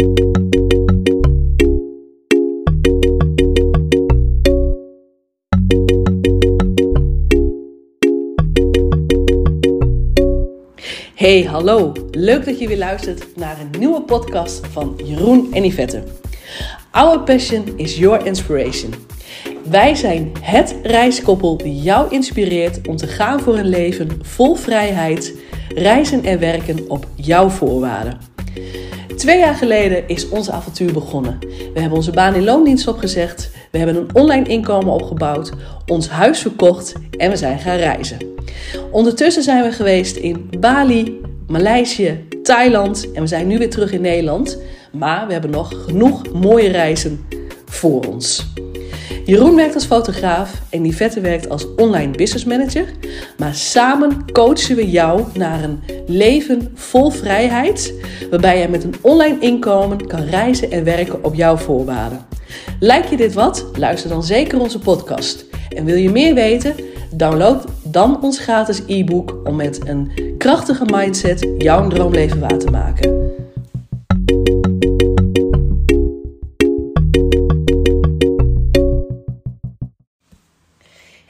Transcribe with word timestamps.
Hey, 0.00 0.06
hallo. 11.42 11.92
Leuk 12.10 12.44
dat 12.44 12.58
je 12.58 12.68
weer 12.68 12.78
luistert 12.78 13.36
naar 13.36 13.60
een 13.60 13.70
nieuwe 13.78 14.02
podcast 14.02 14.66
van 14.66 15.00
Jeroen 15.04 15.52
en 15.52 15.64
Yvette. 15.64 16.02
Our 16.90 17.20
passion 17.20 17.64
is 17.76 17.98
your 17.98 18.26
inspiration. 18.26 18.94
Wij 19.70 19.94
zijn 19.94 20.32
het 20.40 20.76
reiskoppel 20.82 21.56
die 21.56 21.82
jou 21.82 22.10
inspireert 22.10 22.88
om 22.88 22.96
te 22.96 23.06
gaan 23.06 23.40
voor 23.40 23.58
een 23.58 23.68
leven 23.68 24.18
vol 24.22 24.54
vrijheid, 24.54 25.34
reizen 25.74 26.24
en 26.24 26.38
werken 26.38 26.90
op 26.90 27.06
jouw 27.14 27.48
voorwaarden. 27.48 28.18
Twee 29.20 29.38
jaar 29.38 29.54
geleden 29.54 30.08
is 30.08 30.28
ons 30.28 30.50
avontuur 30.50 30.92
begonnen. 30.92 31.38
We 31.74 31.80
hebben 31.80 31.98
onze 31.98 32.10
baan 32.10 32.34
in 32.34 32.44
loondienst 32.44 32.88
opgezegd, 32.88 33.50
we 33.70 33.78
hebben 33.78 33.96
een 33.96 34.14
online 34.14 34.48
inkomen 34.48 34.92
opgebouwd, 34.92 35.52
ons 35.86 36.08
huis 36.08 36.40
verkocht 36.40 36.92
en 37.16 37.30
we 37.30 37.36
zijn 37.36 37.58
gaan 37.58 37.76
reizen. 37.76 38.18
Ondertussen 38.90 39.42
zijn 39.42 39.62
we 39.62 39.72
geweest 39.72 40.16
in 40.16 40.50
Bali, 40.60 41.20
Maleisië, 41.46 42.24
Thailand 42.42 43.12
en 43.12 43.20
we 43.20 43.28
zijn 43.28 43.46
nu 43.46 43.58
weer 43.58 43.70
terug 43.70 43.92
in 43.92 44.00
Nederland. 44.00 44.58
Maar 44.92 45.26
we 45.26 45.32
hebben 45.32 45.50
nog 45.50 45.84
genoeg 45.84 46.32
mooie 46.32 46.68
reizen 46.68 47.26
voor 47.64 48.06
ons. 48.06 48.52
Jeroen 49.30 49.54
werkt 49.54 49.74
als 49.74 49.84
fotograaf 49.84 50.60
en 50.70 50.84
Yvette 50.84 51.20
werkt 51.20 51.48
als 51.48 51.74
online 51.76 52.10
business 52.10 52.44
manager. 52.44 52.84
Maar 53.38 53.54
samen 53.54 54.32
coachen 54.32 54.76
we 54.76 54.90
jou 54.90 55.24
naar 55.34 55.62
een 55.62 55.82
leven 56.06 56.70
vol 56.74 57.10
vrijheid, 57.10 57.94
waarbij 58.30 58.60
je 58.60 58.68
met 58.68 58.84
een 58.84 58.94
online 59.00 59.36
inkomen 59.40 60.06
kan 60.06 60.20
reizen 60.20 60.70
en 60.70 60.84
werken 60.84 61.24
op 61.24 61.34
jouw 61.34 61.56
voorwaarden. 61.56 62.26
Lijkt 62.80 63.10
je 63.10 63.16
dit 63.16 63.34
wat? 63.34 63.66
Luister 63.78 64.10
dan 64.10 64.22
zeker 64.22 64.60
onze 64.60 64.78
podcast. 64.78 65.44
En 65.68 65.84
wil 65.84 65.96
je 65.96 66.10
meer 66.10 66.34
weten? 66.34 66.74
Download 67.14 67.64
dan 67.82 68.22
ons 68.22 68.38
gratis 68.38 68.82
e-book 68.86 69.36
om 69.44 69.56
met 69.56 69.80
een 69.88 70.34
krachtige 70.38 70.84
mindset 70.84 71.48
jouw 71.58 71.88
droomleven 71.88 72.40
waar 72.40 72.58
te 72.58 72.70
maken. 72.70 73.30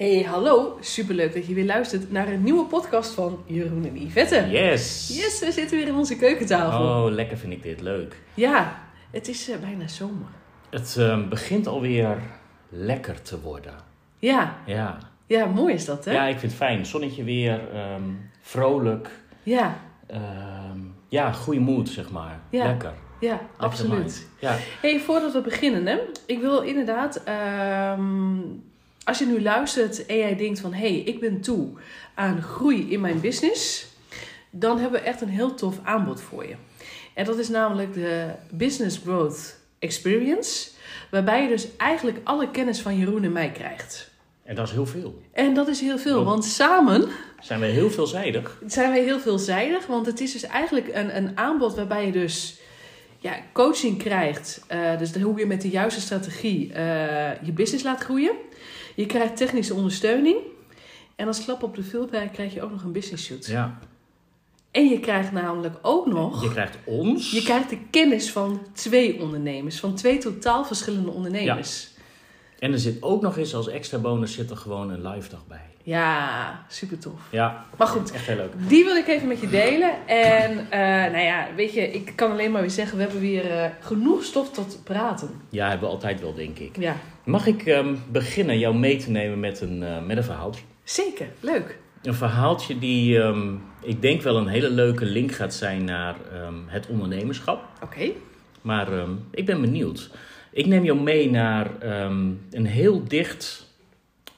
Hey, 0.00 0.22
hallo. 0.22 0.76
Superleuk 0.80 1.34
dat 1.34 1.46
je 1.46 1.54
weer 1.54 1.64
luistert 1.64 2.10
naar 2.12 2.28
een 2.28 2.42
nieuwe 2.42 2.64
podcast 2.64 3.10
van 3.14 3.42
Jeroen 3.46 3.84
en 3.84 3.96
Yvette. 4.06 4.46
Yes! 4.50 5.08
Yes, 5.22 5.40
we 5.40 5.52
zitten 5.52 5.76
weer 5.78 5.86
in 5.86 5.94
onze 5.94 6.16
keukentafel. 6.16 6.80
Oh, 7.04 7.10
lekker 7.12 7.36
vind 7.36 7.52
ik 7.52 7.62
dit. 7.62 7.80
Leuk. 7.80 8.16
Ja, 8.34 8.82
het 9.10 9.28
is 9.28 9.50
eh, 9.50 9.56
bijna 9.58 9.88
zomer. 9.88 10.28
Het 10.70 10.96
ehm, 10.98 11.28
begint 11.28 11.66
alweer 11.66 12.18
lekker 12.68 13.22
te 13.22 13.40
worden. 13.40 13.74
Ja, 14.18 14.56
Ja. 14.66 14.98
ja, 15.26 15.46
mooi 15.46 15.74
is 15.74 15.84
dat, 15.84 16.04
hè? 16.04 16.12
ja, 16.12 16.24
ik 16.24 16.38
vind 16.38 16.52
het 16.52 16.60
fijn. 16.60 16.86
Zonnetje 16.86 17.24
weer, 17.24 17.60
ehm, 17.74 18.02
vrolijk. 18.40 19.10
Ja, 19.42 19.78
ehm, 20.06 20.78
ja, 21.08 21.32
goede 21.32 21.60
mood, 21.60 21.88
zeg 21.88 22.10
maar. 22.10 22.40
Ja. 22.50 22.64
Lekker. 22.66 22.92
ja, 23.20 23.30
Lekker 23.30 23.46
absoluut. 23.56 23.98
mind. 23.98 24.26
Ja. 24.40 24.56
Hey, 24.80 25.00
voordat 25.00 25.32
we 25.32 25.40
beginnen, 25.40 25.86
hè, 25.86 25.98
ik 26.26 26.40
wil 26.40 26.60
inderdaad, 26.60 27.22
als 29.10 29.18
je 29.18 29.26
nu 29.26 29.42
luistert 29.42 30.06
en 30.06 30.16
jij 30.16 30.36
denkt 30.36 30.60
van, 30.60 30.72
hé, 30.72 30.88
hey, 30.88 30.98
ik 30.98 31.20
ben 31.20 31.40
toe 31.40 31.68
aan 32.14 32.42
groei 32.42 32.90
in 32.90 33.00
mijn 33.00 33.20
business, 33.20 33.86
dan 34.50 34.78
hebben 34.78 35.00
we 35.00 35.06
echt 35.06 35.20
een 35.20 35.28
heel 35.28 35.54
tof 35.54 35.78
aanbod 35.82 36.20
voor 36.20 36.46
je. 36.48 36.54
En 37.14 37.24
dat 37.24 37.38
is 37.38 37.48
namelijk 37.48 37.94
de 37.94 38.26
Business 38.50 38.98
Growth 39.04 39.56
Experience, 39.78 40.70
waarbij 41.10 41.42
je 41.42 41.48
dus 41.48 41.66
eigenlijk 41.76 42.18
alle 42.24 42.50
kennis 42.50 42.80
van 42.80 42.98
Jeroen 42.98 43.24
en 43.24 43.32
mij 43.32 43.50
krijgt. 43.50 44.10
En 44.44 44.54
dat 44.54 44.66
is 44.66 44.72
heel 44.72 44.86
veel. 44.86 45.22
En 45.32 45.54
dat 45.54 45.68
is 45.68 45.80
heel 45.80 45.98
veel, 45.98 46.24
want 46.24 46.44
samen 46.44 47.08
Zijn 47.40 47.60
we 47.60 47.66
heel 47.66 47.90
veelzijdig? 47.90 48.62
zijn 48.66 48.90
wij 48.90 49.02
heel 49.02 49.20
veelzijdig. 49.20 49.86
Want 49.86 50.06
het 50.06 50.20
is 50.20 50.32
dus 50.32 50.42
eigenlijk 50.42 50.88
een, 50.92 51.16
een 51.16 51.38
aanbod 51.38 51.74
waarbij 51.74 52.06
je 52.06 52.12
dus 52.12 52.58
ja, 53.18 53.36
coaching 53.52 53.98
krijgt. 53.98 54.64
Eh, 54.66 54.98
dus 54.98 55.12
de- 55.12 55.20
hoe 55.20 55.38
je 55.38 55.46
met 55.46 55.62
de 55.62 55.68
juiste 55.68 56.00
strategie 56.00 56.72
eh, 56.72 57.42
je 57.42 57.52
business 57.52 57.84
laat 57.84 58.00
groeien. 58.00 58.32
Je 58.96 59.06
krijgt 59.06 59.36
technische 59.36 59.74
ondersteuning. 59.74 60.36
En 61.16 61.26
als 61.26 61.44
klap 61.44 61.62
op 61.62 61.76
de 61.76 61.82
vulpen 61.82 62.30
krijg 62.30 62.54
je 62.54 62.62
ook 62.62 62.70
nog 62.70 62.82
een 62.82 62.92
business 62.92 63.24
shoot. 63.24 63.46
Ja. 63.46 63.78
En 64.70 64.88
je 64.88 65.00
krijgt 65.00 65.32
namelijk 65.32 65.78
ook 65.82 66.06
nog... 66.06 66.42
Je 66.42 66.50
krijgt 66.50 66.78
ons. 66.84 67.30
Je 67.30 67.42
krijgt 67.42 67.70
de 67.70 67.78
kennis 67.90 68.30
van 68.30 68.60
twee 68.72 69.20
ondernemers. 69.20 69.80
Van 69.80 69.94
twee 69.94 70.18
totaal 70.18 70.64
verschillende 70.64 71.10
ondernemers. 71.10 71.89
En 72.60 72.72
er 72.72 72.78
zit 72.78 73.02
ook 73.02 73.22
nog 73.22 73.36
eens 73.36 73.54
als 73.54 73.68
extra 73.68 73.98
bonus 73.98 74.32
zit 74.32 74.50
er 74.50 74.56
gewoon 74.56 74.90
een 74.90 75.08
live 75.08 75.30
dag 75.30 75.46
bij. 75.48 75.60
Ja, 75.82 76.64
super 76.68 76.98
tof. 76.98 77.20
Ja. 77.30 77.64
Maar 77.76 77.86
goed, 77.86 78.12
Echt 78.12 78.26
heel 78.26 78.36
leuk. 78.36 78.52
Die 78.68 78.84
wil 78.84 78.96
ik 78.96 79.06
even 79.06 79.28
met 79.28 79.40
je 79.40 79.48
delen. 79.48 80.06
En 80.06 80.66
eh, 80.70 80.78
nou 81.12 81.18
ja, 81.24 81.46
weet 81.56 81.72
je, 81.72 81.90
ik 81.90 82.12
kan 82.14 82.30
alleen 82.30 82.50
maar 82.50 82.60
weer 82.60 82.70
zeggen, 82.70 82.96
we 82.96 83.02
hebben 83.02 83.20
weer 83.20 83.50
eh, 83.50 83.70
genoeg 83.80 84.24
stof 84.24 84.50
tot 84.52 84.80
praten. 84.84 85.30
Ja, 85.48 85.68
hebben 85.68 85.88
we 85.88 85.94
altijd 85.94 86.20
wel, 86.20 86.34
denk 86.34 86.58
ik. 86.58 86.76
Ja, 86.78 86.96
Mag 87.24 87.46
ik 87.46 87.66
ehm, 87.66 87.94
beginnen 88.10 88.58
jou 88.58 88.74
mee 88.74 88.96
te 88.96 89.10
nemen 89.10 89.40
met 89.40 89.60
een, 89.60 89.82
eh, 89.82 90.02
met 90.06 90.16
een 90.16 90.24
verhaaltje? 90.24 90.62
zeker. 90.84 91.26
Leuk. 91.40 91.78
Een 92.02 92.14
verhaaltje 92.14 92.78
die 92.78 93.20
ehm, 93.22 93.54
ik 93.82 94.02
denk 94.02 94.22
wel 94.22 94.36
een 94.36 94.46
hele 94.46 94.70
leuke 94.70 95.04
link 95.04 95.32
gaat 95.32 95.54
zijn 95.54 95.84
naar 95.84 96.16
ehm, 96.32 96.54
het 96.66 96.86
ondernemerschap. 96.86 97.64
Oké. 97.82 98.10
Maar 98.62 98.88
ik 99.30 99.46
ben 99.46 99.60
benieuwd. 99.60 100.10
Ik 100.52 100.66
neem 100.66 100.84
jou 100.84 101.00
mee 101.00 101.30
naar 101.30 101.78
ehm, 101.78 102.28
een 102.50 102.66
heel 102.66 103.04
dicht 103.08 103.66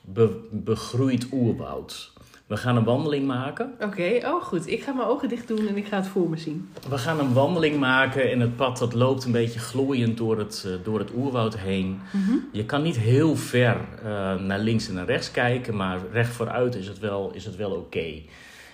be- 0.00 0.48
begroeid 0.50 1.26
oerwoud. 1.32 2.10
We 2.46 2.56
gaan 2.58 2.76
een 2.76 2.84
wandeling 2.84 3.26
maken. 3.26 3.72
Oké, 3.80 4.20
oh 4.24 4.42
goed. 4.42 4.68
Ik 4.68 4.82
ga 4.82 4.92
mijn 4.92 5.08
ogen 5.08 5.28
dicht 5.28 5.48
doen 5.48 5.68
en 5.68 5.76
ik 5.76 5.86
ga 5.86 5.96
het 5.96 6.06
voor 6.06 6.30
me 6.30 6.36
zien. 6.36 6.68
We 6.88 6.98
gaan 6.98 7.18
een 7.20 7.32
wandeling 7.32 7.78
maken 7.78 8.30
en 8.30 8.40
het 8.40 8.56
pad 8.56 8.78
dat 8.78 8.92
loopt 8.94 9.24
een 9.24 9.32
beetje 9.32 9.58
glooiend 9.58 10.16
door 10.16 10.38
het, 10.38 10.64
eh, 10.66 10.72
door 10.84 10.98
het 10.98 11.10
oerwoud 11.16 11.58
heen. 11.58 12.00
Je 12.52 12.64
kan 12.64 12.82
niet 12.82 12.98
heel 12.98 13.36
ver 13.36 13.76
eh, 14.04 14.34
naar 14.34 14.58
links 14.58 14.88
en 14.88 14.94
naar 14.94 15.06
rechts 15.06 15.30
kijken, 15.30 15.76
maar 15.76 15.98
recht 16.12 16.32
vooruit 16.32 16.74
is 16.74 16.86
het 16.88 16.98
wel, 16.98 17.30
is 17.34 17.44
het 17.44 17.56
wel 17.56 17.70
oké. 17.70 18.12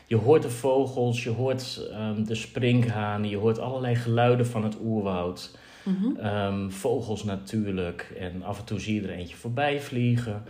Je 0.06 0.16
hoort 0.16 0.42
de 0.42 0.50
vogels, 0.50 1.22
je 1.24 1.30
hoort 1.30 1.88
ehm, 1.92 2.24
de 2.24 2.34
sprinkhanen, 2.34 3.28
je 3.30 3.36
hoort 3.36 3.58
allerlei 3.58 3.94
geluiden 3.94 4.46
van 4.46 4.64
het 4.64 4.76
oerwoud. 4.82 5.58
Mhm. 5.88 6.16
Ehm, 6.16 6.70
vogels 6.70 7.24
natuurlijk. 7.24 8.12
En 8.18 8.42
af 8.42 8.58
en 8.58 8.64
toe 8.64 8.80
zie 8.80 8.94
je 9.02 9.08
er 9.08 9.14
eentje 9.14 9.36
voorbij 9.36 9.80
vliegen. 9.80 10.42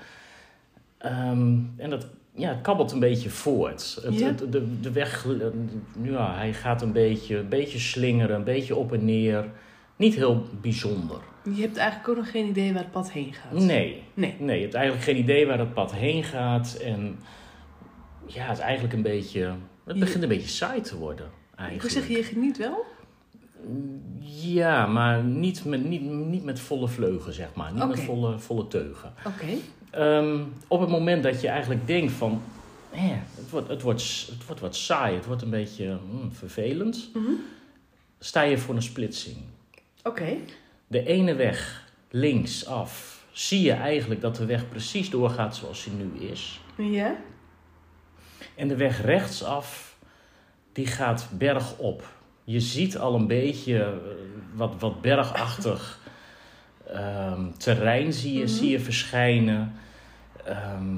Ehm, 0.99 1.59
en 1.77 1.91
dat 1.91 2.07
ja, 2.35 2.49
het 2.49 2.61
kabbelt 2.61 2.93
een 2.93 3.01
beetje 3.01 3.31
voort. 3.31 3.99
Het, 4.03 4.19
Ja. 4.19 4.27
het- 4.27 4.53
de, 4.53 4.81
de 4.81 4.93
weg, 4.93 5.27
ja, 6.03 6.35
hij 6.37 6.53
gaat 6.53 6.83
een 6.83 6.93
beetje, 6.93 7.37
een 7.37 7.49
beetje 7.49 7.79
slingeren, 7.79 8.37
een 8.37 8.45
beetje 8.45 8.77
op 8.77 8.93
en 8.93 9.05
neer. 9.05 9.45
Niet 9.97 10.15
heel 10.15 10.43
bijzonder. 10.61 11.19
Je 11.55 11.61
hebt 11.61 11.77
eigenlijk 11.77 12.09
ook 12.09 12.17
nog 12.17 12.31
geen 12.31 12.47
idee 12.47 12.73
waar 12.73 12.83
het 12.83 12.91
pad 12.93 13.13
heen 13.13 13.33
gaat. 13.35 13.53
Nee, 13.53 14.03
Nee. 14.15 14.35
nee, 14.39 14.57
je 14.57 14.63
hebt 14.63 14.75
eigenlijk 14.75 15.05
geen 15.05 15.17
idee 15.17 15.47
waar 15.47 15.57
dat 15.59 15.75
pad 15.75 15.95
heen 15.95 16.25
gaat. 16.25 16.75
En 16.85 17.19
ja, 18.27 18.43
het 18.47 18.57
is 18.59 18.63
eigenlijk 18.63 18.95
een 18.95 19.03
beetje, 19.03 19.53
het 19.85 19.99
begint 19.99 20.23
een 20.23 20.29
beetje 20.29 20.49
saai 20.49 20.81
te 20.81 20.97
worden. 20.97 21.27
Ik 21.27 21.33
wil 21.57 21.67
Eigenlijk. 21.67 21.91
zeggen, 21.95 22.17
je 22.17 22.23
geniet 22.23 22.57
wel? 22.59 22.85
Ja, 24.41 24.87
maar 24.87 25.23
niet 25.23 25.65
met, 25.65 25.85
niet, 25.85 26.03
niet 26.03 26.45
met 26.45 26.61
volle 26.61 26.89
vleugel, 26.89 27.33
zeg 27.33 27.55
maar. 27.55 27.73
Niet 27.73 27.89
met 27.89 28.01
volle, 28.01 28.39
volle 28.39 28.69
teugen. 28.69 29.13
Oké. 29.27 29.47
Ehm, 29.91 30.43
op 30.67 30.81
het 30.81 30.89
moment 30.89 31.23
dat 31.23 31.41
je 31.41 31.49
eigenlijk 31.49 31.87
denkt 31.87 32.13
van... 32.13 32.43
hè, 32.91 33.15
het, 33.35 33.51
wordt, 33.51 33.69
het, 33.69 33.83
wordt, 33.83 34.29
het 34.31 34.47
wordt 34.47 34.61
wat 34.61 34.77
saai, 34.77 35.15
het 35.15 35.27
wordt 35.27 35.43
een 35.43 35.51
beetje 35.51 35.99
hmm, 36.11 36.33
vervelend... 36.33 37.11
Mhm. 37.15 37.33
sta 38.19 38.43
je 38.43 38.59
voor 38.59 38.75
een 38.75 38.83
splitsing. 38.83 39.37
Oké. 40.03 40.37
De 40.87 41.07
ene 41.07 41.35
weg 41.35 41.87
linksaf 42.11 43.25
zie 43.33 43.63
je 43.63 43.73
eigenlijk 43.73 44.21
dat 44.21 44.37
de 44.37 44.47
weg 44.47 44.69
precies 44.69 45.11
doorgaat 45.11 45.57
zoals 45.57 45.85
die 45.85 45.93
nu 45.93 46.29
is. 46.29 46.61
Ja? 46.77 47.17
En 48.55 48.69
de 48.69 48.77
weg 48.77 49.03
rechtsaf, 49.05 49.97
die 50.73 50.87
gaat 50.87 51.29
bergop. 51.33 52.18
Je 52.51 52.61
ziet 52.61 52.99
al 52.99 53.15
een 53.15 53.27
beetje 53.27 53.83
eh, 53.83 53.89
wat, 54.55 54.75
wat 54.79 55.01
bergachtig 55.01 56.01
ehm, 56.87 57.51
terrein 57.57 58.13
zie 58.13 58.33
je, 58.33 58.45
Mhm. 58.45 58.49
zie 58.53 58.71
je 58.71 58.81
verschijnen. 58.81 59.73
Ehm, 60.45 60.97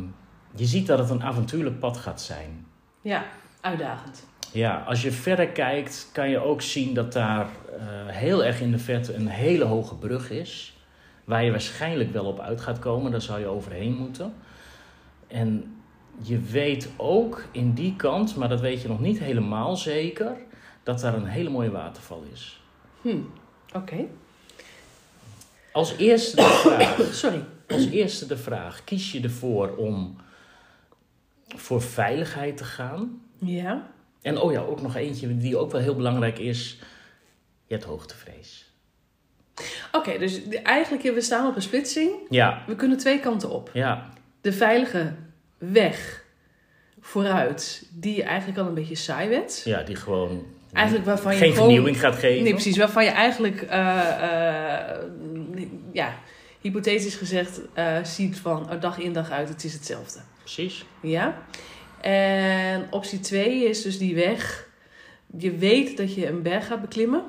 je 0.55 0.65
ziet 0.65 0.87
dat 0.87 0.99
het 0.99 1.11
een 1.11 1.23
avontuurlijk 1.23 1.79
pad 1.79 1.97
gaat 1.97 2.21
zijn. 2.21 2.67
Ja, 3.01 3.25
uitdagend. 3.61 4.27
Ja, 4.53 4.85
als 4.87 5.03
je 5.03 5.13
verder 5.13 5.49
kijkt, 5.49 6.09
kan 6.13 6.31
je 6.31 6.39
ook 6.39 6.63
zien 6.63 6.95
dat 6.95 7.13
daar 7.13 7.47
eh, 7.79 7.83
heel 8.07 8.45
erg 8.45 8.61
in 8.61 8.71
de 8.71 8.79
verte 8.79 9.15
een 9.15 9.29
hele 9.29 9.65
hoge 9.65 9.95
brug 9.95 10.31
is. 10.31 10.77
Waar 11.25 11.45
je 11.45 11.51
waarschijnlijk 11.51 12.13
wel 12.13 12.25
op 12.25 12.41
uit 12.41 12.61
gaat 12.61 12.79
komen, 12.79 13.11
daar 13.11 13.23
zou 13.23 13.41
je 13.41 13.47
overheen 13.47 13.95
moeten. 13.95 14.33
En 15.27 15.75
je 16.23 16.39
weet 16.41 16.89
ook 16.97 17.45
in 17.53 17.73
die 17.73 17.97
kant, 17.97 18.37
maar 18.37 18.49
dat 18.49 18.61
weet 18.61 18.83
je 18.83 18.89
nog 18.89 19.01
niet 19.01 19.19
helemaal 19.19 19.77
zeker, 19.77 20.33
dat 20.93 21.01
daar 21.01 21.15
een 21.15 21.27
hele 21.27 21.51
mooie 21.51 21.71
waterval 21.71 22.25
is. 22.33 22.61
Hm. 23.01 23.19
Oké. 23.75 24.05
Als 25.73 25.97
eerste 25.97 26.37
de 26.37 26.43
vraag, 26.65 27.15
Sorry. 27.15 27.45
als 27.69 27.87
eerste 27.87 28.27
de 28.27 28.37
vraag, 28.37 28.85
kies 28.85 29.13
je 29.13 29.21
ervoor 29.21 29.77
om 29.77 30.17
voor 31.49 31.83
veiligheid 31.83 32.57
te 32.57 32.65
gaan? 32.65 33.23
Ja. 33.39 33.91
En 34.23 34.39
oh 34.39 34.53
ja, 34.53 34.61
ook 34.61 34.83
nog 34.83 34.97
eentje 34.97 35.37
die 35.37 35.57
ook 35.57 35.73
wel 35.73 35.81
heel 35.81 35.97
belangrijk 35.97 36.39
is. 36.39 36.79
Je 37.67 37.75
hebt 37.75 37.85
hoogtevrees. 37.87 38.69
Oké, 39.93 40.19
dus 40.19 40.49
eigenlijk 40.49 41.03
we 41.15 41.21
staan 41.21 41.47
op 41.49 41.57
een 41.57 41.63
splitsing. 41.63 42.11
Ja, 42.29 42.63
We 42.67 42.75
kunnen 42.77 42.99
twee 42.99 43.21
kanten 43.21 43.51
op. 43.51 43.71
ja, 43.73 44.09
De 44.41 44.53
veilige 44.53 45.15
weg 45.59 46.25
vooruit, 47.01 47.87
die 47.93 48.17
je 48.17 48.23
eigenlijk 48.23 48.59
al 48.59 48.67
een 48.67 48.75
beetje 48.75 48.95
saai 48.95 49.29
werd. 49.29 49.63
ja, 49.65 49.83
die 49.83 49.97
gewoon 49.97 50.45
Eigenlijk 50.73 51.07
waarvan 51.07 51.33
je 51.33 51.39
geen 51.39 51.49
gewoon- 51.49 51.65
vernieuwing 51.65 52.01
gaat 52.01 52.15
geven. 52.17 52.43
Nee, 52.43 52.53
precies. 52.53 52.77
Waarvan 52.77 53.05
je 53.05 53.11
eigenlijk, 53.11 53.63
eh, 53.63 54.01
ja, 55.93 56.15
hypothetisch 56.61 57.15
gezegd, 57.15 57.61
eh, 57.73 58.05
ziet 58.05 58.39
van 58.39 58.71
oh, 58.73 58.81
dag 58.81 58.99
in 58.99 59.13
dag 59.13 59.31
uit, 59.31 59.49
het 59.49 59.65
is 59.65 59.73
hetzelfde. 59.73 60.21
Precies. 60.39 60.85
Ja. 61.03 61.39
En 62.01 62.87
optie 62.91 63.21
2 63.21 63.65
is 63.69 63.83
dus 63.83 63.99
die 63.99 64.15
weg. 64.15 64.69
Je 65.39 65.51
weet 65.51 65.97
dat 65.97 66.15
je 66.15 66.27
een 66.29 66.43
berg 66.43 66.67
gaat 66.67 66.81
beklimmen. 66.81 67.23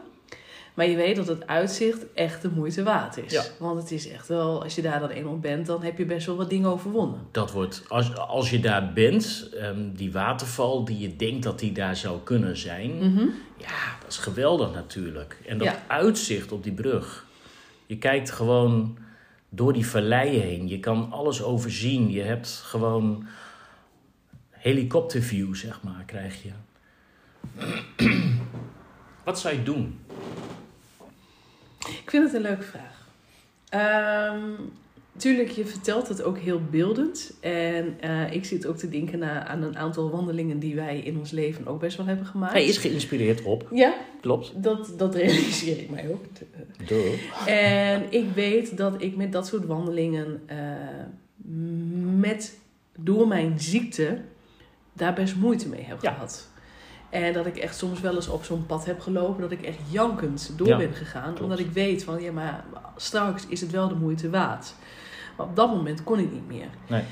Maar 0.81 0.89
je 0.89 0.95
weet 0.95 1.15
dat 1.15 1.27
het 1.27 1.47
uitzicht 1.47 2.05
echt 2.13 2.41
de 2.41 2.49
moeite 2.49 2.83
waard 2.83 3.17
is. 3.17 3.31
Ja. 3.31 3.43
Want 3.59 3.81
het 3.81 3.91
is 3.91 4.09
echt 4.09 4.27
wel, 4.27 4.63
als 4.63 4.75
je 4.75 4.81
daar 4.81 4.99
dan 4.99 5.09
eenmaal 5.09 5.39
bent, 5.39 5.65
dan 5.65 5.83
heb 5.83 5.97
je 5.97 6.05
best 6.05 6.25
wel 6.25 6.35
wat 6.35 6.49
dingen 6.49 6.69
overwonnen. 6.69 7.19
Dat 7.31 7.51
wordt, 7.51 7.83
als, 7.87 8.15
als 8.17 8.49
je 8.49 8.59
daar 8.59 8.93
bent, 8.93 9.49
ehm, 9.59 9.91
die 9.93 10.11
waterval 10.11 10.85
die 10.85 10.99
je 10.99 11.15
denkt 11.15 11.43
dat 11.43 11.59
die 11.59 11.71
daar 11.71 11.95
zou 11.95 12.19
kunnen 12.23 12.57
zijn, 12.57 12.97
Mhm. 12.97 13.25
ja, 13.57 13.97
dat 14.01 14.09
is 14.09 14.17
geweldig 14.17 14.73
natuurlijk. 14.73 15.37
En 15.47 15.57
dat 15.57 15.67
Ja. 15.67 15.83
uitzicht 15.87 16.51
op 16.51 16.63
die 16.63 16.73
brug. 16.73 17.25
Je 17.85 17.97
kijkt 17.97 18.31
gewoon 18.31 18.97
door 19.49 19.73
die 19.73 19.87
valleien 19.87 20.41
heen. 20.41 20.67
Je 20.67 20.79
kan 20.79 21.11
alles 21.11 21.43
overzien. 21.43 22.11
Je 22.11 22.21
hebt 22.21 22.49
gewoon 22.65 23.25
helikopterview, 24.49 25.55
zeg 25.55 25.79
maar, 25.83 26.03
krijg 26.05 26.43
je. 26.43 26.51
Wat 29.23 29.39
zou 29.39 29.55
je 29.55 29.63
doen? 29.63 29.99
Ik 31.87 32.09
vind 32.09 32.23
het 32.23 32.33
een 32.33 32.41
leuke 32.41 32.63
vraag. 32.63 33.07
Ehm 33.69 34.39
tuurlijk, 35.17 35.49
je 35.49 35.65
vertelt 35.65 36.07
het 36.07 36.23
ook 36.23 36.37
heel 36.37 36.61
beeldend. 36.71 37.33
En 37.39 37.95
eh, 37.99 38.33
ik 38.33 38.45
zit 38.45 38.65
ook 38.65 38.77
te 38.77 38.89
denken 38.89 39.19
na, 39.19 39.47
aan 39.47 39.63
een 39.63 39.77
aantal 39.77 40.09
wandelingen 40.09 40.59
die 40.59 40.75
wij 40.75 40.99
in 40.99 41.17
ons 41.17 41.31
leven 41.31 41.67
ook 41.67 41.79
best 41.79 41.97
wel 41.97 42.05
hebben 42.05 42.25
gemaakt. 42.25 42.53
Hij 42.53 42.65
is 42.65 42.77
geïnspireerd 42.77 43.41
op, 43.43 43.67
Ja, 43.73 43.93
klopt. 44.21 44.51
dat, 44.63 44.93
dat 44.97 45.15
realiseer 45.15 45.77
ik 45.79 45.89
mij 45.89 46.09
ook. 46.09 46.23
Duh. 46.87 47.47
En 47.47 48.03
ik 48.09 48.25
weet 48.35 48.77
dat 48.77 49.01
ik 49.01 49.15
met 49.15 49.31
dat 49.31 49.47
soort 49.47 49.65
wandelingen, 49.65 50.41
eh, 50.45 50.57
met, 52.19 52.57
door 52.99 53.27
mijn 53.27 53.59
ziekte, 53.59 54.17
daar 54.93 55.13
best 55.13 55.35
moeite 55.35 55.67
mee 55.67 55.83
heb 55.83 56.01
Ja. 56.01 56.11
gehad. 56.13 56.49
En 57.11 57.33
dat 57.33 57.45
ik 57.45 57.57
echt 57.57 57.77
soms 57.77 57.99
wel 58.01 58.15
eens 58.15 58.27
op 58.27 58.43
zo'n 58.43 58.65
pad 58.65 58.85
heb 58.85 58.99
gelopen, 58.99 59.41
dat 59.41 59.51
ik 59.51 59.61
echt 59.61 59.77
jankend 59.89 60.53
door 60.57 60.67
Ja, 60.67 60.77
ben 60.77 60.93
gegaan. 60.93 61.23
klopt. 61.23 61.41
Omdat 61.41 61.59
ik 61.59 61.71
weet 61.71 62.03
van, 62.03 62.21
ja, 62.21 62.31
maar 62.31 62.63
straks 62.95 63.47
is 63.47 63.61
het 63.61 63.71
wel 63.71 63.87
de 63.87 63.95
moeite 63.95 64.29
waard. 64.29 64.73
Maar 65.37 65.45
op 65.45 65.55
dat 65.55 65.69
moment 65.69 66.03
kon 66.03 66.19
ik 66.19 66.31
niet 66.31 66.47
meer. 66.47 66.67
Nee. 66.87 67.03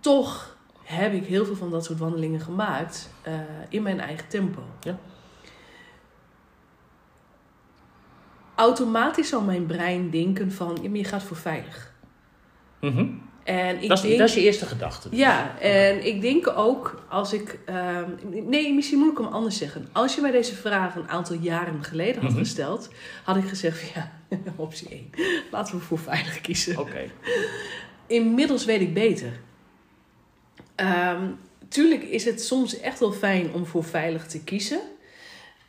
Toch 0.00 0.56
heb 0.82 1.12
ik 1.12 1.24
heel 1.26 1.44
veel 1.44 1.56
van 1.56 1.70
dat 1.70 1.84
soort 1.84 1.98
wandelingen 1.98 2.40
gemaakt 2.40 3.10
eh, 3.22 3.32
in 3.68 3.82
mijn 3.82 4.00
eigen 4.00 4.28
tempo. 4.28 4.62
Ja. 4.80 4.98
Automatisch 8.54 9.28
zal 9.28 9.40
mijn 9.42 9.66
brein 9.66 10.10
denken 10.10 10.52
van, 10.52 10.78
ja, 10.82 10.88
maar 10.88 10.98
je 10.98 11.04
gaat 11.04 11.22
voor 11.22 11.36
veilig. 11.36 11.92
Mhm. 12.80 13.06
En 13.50 13.82
ik 13.82 13.88
dat, 13.88 13.98
is, 13.98 14.04
denk, 14.04 14.18
dat 14.18 14.28
is 14.28 14.34
je 14.34 14.40
eerste 14.40 14.66
gedachte. 14.66 15.08
dus. 15.08 15.18
ja, 15.18 15.58
en 15.58 16.06
ik 16.06 16.20
denk 16.20 16.48
ook 16.56 17.04
als 17.08 17.32
ik, 17.32 17.58
ehm, 17.64 18.10
nee, 18.48 18.74
misschien 18.74 18.98
moet 18.98 19.12
ik 19.12 19.18
hem 19.18 19.26
anders 19.26 19.56
zeggen. 19.58 19.88
Als 19.92 20.14
je 20.14 20.20
mij 20.20 20.30
deze 20.30 20.54
vraag 20.54 20.94
een 20.94 21.08
aantal 21.08 21.36
jaren 21.36 21.84
geleden 21.84 22.20
had 22.22 22.30
Mhm. 22.30 22.38
gesteld, 22.38 22.88
had 23.24 23.36
ik 23.36 23.48
gezegd 23.48 23.92
ja, 23.94 24.12
optie 24.56 24.88
1, 24.88 25.10
laten 25.50 25.74
we 25.74 25.80
voor 25.80 25.98
veilig 25.98 26.40
kiezen. 26.40 26.78
Oké. 26.78 27.10
Inmiddels 28.06 28.64
weet 28.64 28.80
ik 28.80 28.94
beter. 28.94 29.40
Ehm, 30.74 31.22
tuurlijk 31.68 32.02
is 32.02 32.24
het 32.24 32.42
soms 32.42 32.80
echt 32.80 32.98
wel 33.00 33.12
fijn 33.12 33.52
om 33.52 33.66
voor 33.66 33.84
veilig 33.84 34.26
te 34.26 34.44
kiezen. 34.44 34.80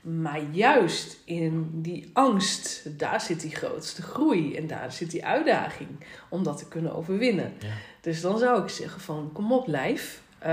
Maar 0.01 0.41
juist 0.51 1.17
in 1.25 1.69
die 1.73 2.09
angst, 2.13 2.99
daar 2.99 3.21
zit 3.21 3.41
die 3.41 3.55
grootste 3.55 4.01
groei 4.01 4.55
en 4.55 4.67
daar 4.67 4.91
zit 4.91 5.11
die 5.11 5.25
uitdaging 5.25 5.89
om 6.29 6.43
dat 6.43 6.57
te 6.57 6.67
kunnen 6.67 6.95
overwinnen. 6.95 7.53
Ja. 7.59 7.67
Dus 8.01 8.21
dan 8.21 8.37
zou 8.37 8.63
ik 8.63 8.69
zeggen 8.69 9.01
van 9.01 9.29
kom 9.33 9.51
op 9.51 9.67
lijf, 9.67 10.21
eh, 10.39 10.49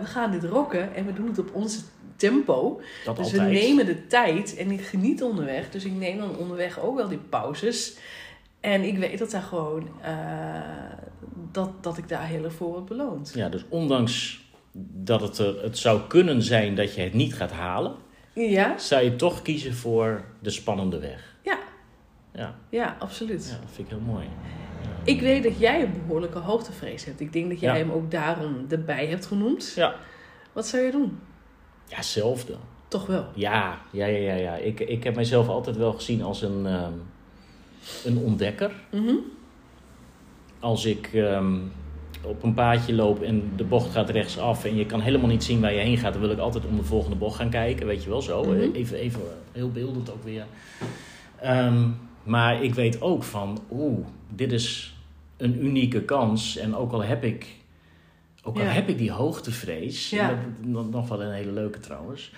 we 0.00 0.04
gaan 0.04 0.30
dit 0.30 0.44
rocken 0.44 0.94
en 0.94 1.06
we 1.06 1.12
doen 1.12 1.26
het 1.26 1.38
op 1.38 1.54
ons 1.54 1.82
tempo. 2.16 2.80
Dat 3.04 3.16
Dus 3.16 3.24
altijd. 3.24 3.42
we 3.42 3.54
nemen 3.54 3.86
de 3.86 4.06
tijd 4.06 4.56
en 4.56 4.70
ik 4.70 4.80
geniet 4.80 5.22
onderweg. 5.22 5.70
Dus 5.70 5.84
ik 5.84 5.92
neem 5.92 6.18
dan 6.18 6.36
onderweg 6.36 6.80
ook 6.80 6.96
wel 6.96 7.08
die 7.08 7.18
pauzes. 7.18 7.96
En 8.60 8.82
ik 8.82 8.98
weet 8.98 9.18
dat 9.18 9.30
daar 9.30 9.42
gewoon 9.42 9.88
eh, 10.02 10.12
dat, 11.52 11.82
dat 11.82 11.98
ik 11.98 12.08
daar 12.08 12.26
heel 12.26 12.44
erg 12.44 12.52
voor 12.52 12.68
word 12.68 12.86
beloond. 12.86 13.32
Ja, 13.34 13.48
dus 13.48 13.64
ondanks 13.68 14.40
dat 14.92 15.20
het, 15.20 15.38
er, 15.38 15.62
het 15.62 15.78
zou 15.78 16.00
kunnen 16.08 16.42
zijn 16.42 16.74
dat 16.74 16.94
je 16.94 17.00
het 17.00 17.14
niet 17.14 17.34
gaat 17.34 17.52
halen, 17.52 17.94
Ja, 18.34 18.78
zou 18.78 19.02
je 19.04 19.16
toch 19.16 19.42
kiezen 19.42 19.74
voor 19.74 20.24
de 20.40 20.50
spannende 20.50 20.98
weg. 20.98 21.34
ja, 21.44 21.58
Ja, 22.32 22.54
ja, 22.68 22.96
absoluut. 22.98 23.48
ja 23.48 23.60
dat 23.60 23.70
vind 23.74 23.90
ik 23.90 23.94
heel 23.96 24.04
mooi. 24.14 24.26
Ik 25.04 25.20
weet 25.20 25.42
dat 25.42 25.58
jij 25.58 25.82
een 25.82 25.92
behoorlijke 26.06 26.38
hoogtevrees 26.38 27.04
hebt. 27.04 27.20
Ik 27.20 27.32
denk 27.32 27.48
dat 27.50 27.60
jij 27.60 27.72
Ja. 27.72 27.78
hem 27.84 27.90
ook 27.90 28.10
daarom 28.10 28.66
erbij 28.68 29.06
hebt 29.06 29.26
genoemd. 29.26 29.72
Ja, 29.76 29.94
Wat 30.52 30.66
zou 30.66 30.82
je 30.82 30.90
doen? 30.90 31.18
ja 31.88 31.96
hetzelfde. 31.96 32.54
Toch 32.88 33.06
wel. 33.06 33.26
Ja, 33.34 33.78
ja, 33.92 34.06
ja, 34.06 34.18
ja. 34.18 34.34
ja. 34.34 34.54
Ik, 34.56 34.80
ik 34.80 35.04
heb 35.04 35.14
mijzelf 35.14 35.48
altijd 35.48 35.76
wel 35.76 35.92
gezien 35.92 36.22
als 36.22 36.42
een, 36.42 36.66
ehm, 36.66 36.92
een 38.04 38.16
ontdekker. 38.18 38.72
Mhm. 38.90 39.14
Als 40.60 40.84
ik 40.84 41.10
ehm, 41.14 41.58
op 42.22 42.42
een 42.42 42.54
paadje 42.54 42.94
loop 42.94 43.22
en 43.22 43.52
de 43.56 43.64
bocht 43.64 43.90
gaat 43.92 44.10
rechtsaf 44.10 44.64
en 44.64 44.76
je 44.76 44.86
kan 44.86 45.00
helemaal 45.00 45.28
niet 45.28 45.44
zien 45.44 45.60
waar 45.60 45.72
je 45.72 45.78
heen 45.80 45.96
gaat, 45.98 46.12
dan 46.12 46.22
wil 46.22 46.30
ik 46.30 46.38
altijd 46.38 46.66
om 46.66 46.76
de 46.76 46.82
volgende 46.84 47.16
bocht 47.16 47.36
gaan 47.36 47.50
kijken. 47.50 47.86
Weet 47.86 48.02
je 48.02 48.08
wel 48.08 48.22
zo. 48.22 48.42
Mhm. 48.44 48.70
Even, 48.72 48.96
even 48.98 49.20
heel 49.52 49.70
beeldend 49.70 50.12
ook 50.12 50.24
weer. 50.24 50.44
Ehm, 51.40 51.88
maar 52.22 52.62
ik 52.62 52.74
weet 52.74 53.00
ook 53.02 53.22
van, 53.22 53.58
oeh, 53.70 54.06
dit 54.28 54.52
is 54.52 54.94
een 55.36 55.64
unieke 55.64 56.02
kans. 56.02 56.56
En 56.56 56.76
ook 56.76 56.92
al 56.92 57.02
heb 57.04 57.24
ik, 57.24 57.46
ook 58.42 58.56
al 58.56 58.62
Ja. 58.62 58.68
heb 58.68 58.88
ik 58.88 58.98
die 58.98 59.10
hoogtevrees, 59.12 60.10
Ja. 60.10 60.28
dat, 60.28 60.36
nog- 60.66 60.90
nog 60.90 61.08
wel 61.08 61.22
een 61.22 61.32
hele 61.32 61.52
leuke 61.52 61.80
trouwens. 61.80 62.32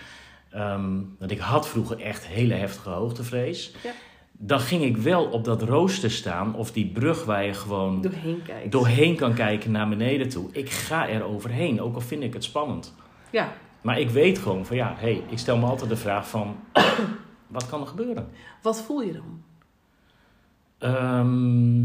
Ehm, 0.50 0.90
want 1.18 1.30
ik 1.30 1.38
had 1.38 1.68
vroeger 1.68 2.00
echt 2.00 2.26
hele 2.26 2.54
heftige 2.54 2.88
hoogtevrees. 2.90 3.72
Ja. 3.82 3.90
Dan 4.44 4.60
ging 4.60 4.82
ik 4.82 4.96
wel 4.96 5.24
op 5.24 5.44
dat 5.44 5.62
rooster 5.62 6.10
staan, 6.10 6.54
of 6.54 6.72
die 6.72 6.86
brug 6.86 7.24
waar 7.24 7.44
je 7.44 7.54
gewoon 7.54 8.00
Doorheen 8.68 9.16
kan 9.16 9.34
kijken 9.34 9.70
naar 9.70 9.88
beneden 9.88 10.28
toe. 10.28 10.48
Ik 10.52 10.70
ga 10.70 11.08
er 11.08 11.22
overheen, 11.24 11.80
ook 11.80 11.94
al 11.94 12.00
vind 12.00 12.22
ik 12.22 12.32
het 12.32 12.44
spannend. 12.44 12.94
Ja. 13.30 13.52
Maar 13.82 14.00
ik 14.00 14.10
weet 14.10 14.38
gewoon 14.38 14.66
van 14.66 14.76
ja, 14.76 14.94
hey, 14.96 15.22
ik 15.28 15.38
stel 15.38 15.56
me 15.56 15.66
altijd 15.66 15.90
de 15.90 15.96
vraag 15.96 16.28
van, 16.28 16.56
wat 17.46 17.68
kan 17.68 17.80
er 17.80 17.86
gebeuren? 17.86 18.28
Wat 18.62 18.82
voel 18.82 19.02
je 19.02 19.12
dan? 19.12 19.42
Ehm, 20.78 21.80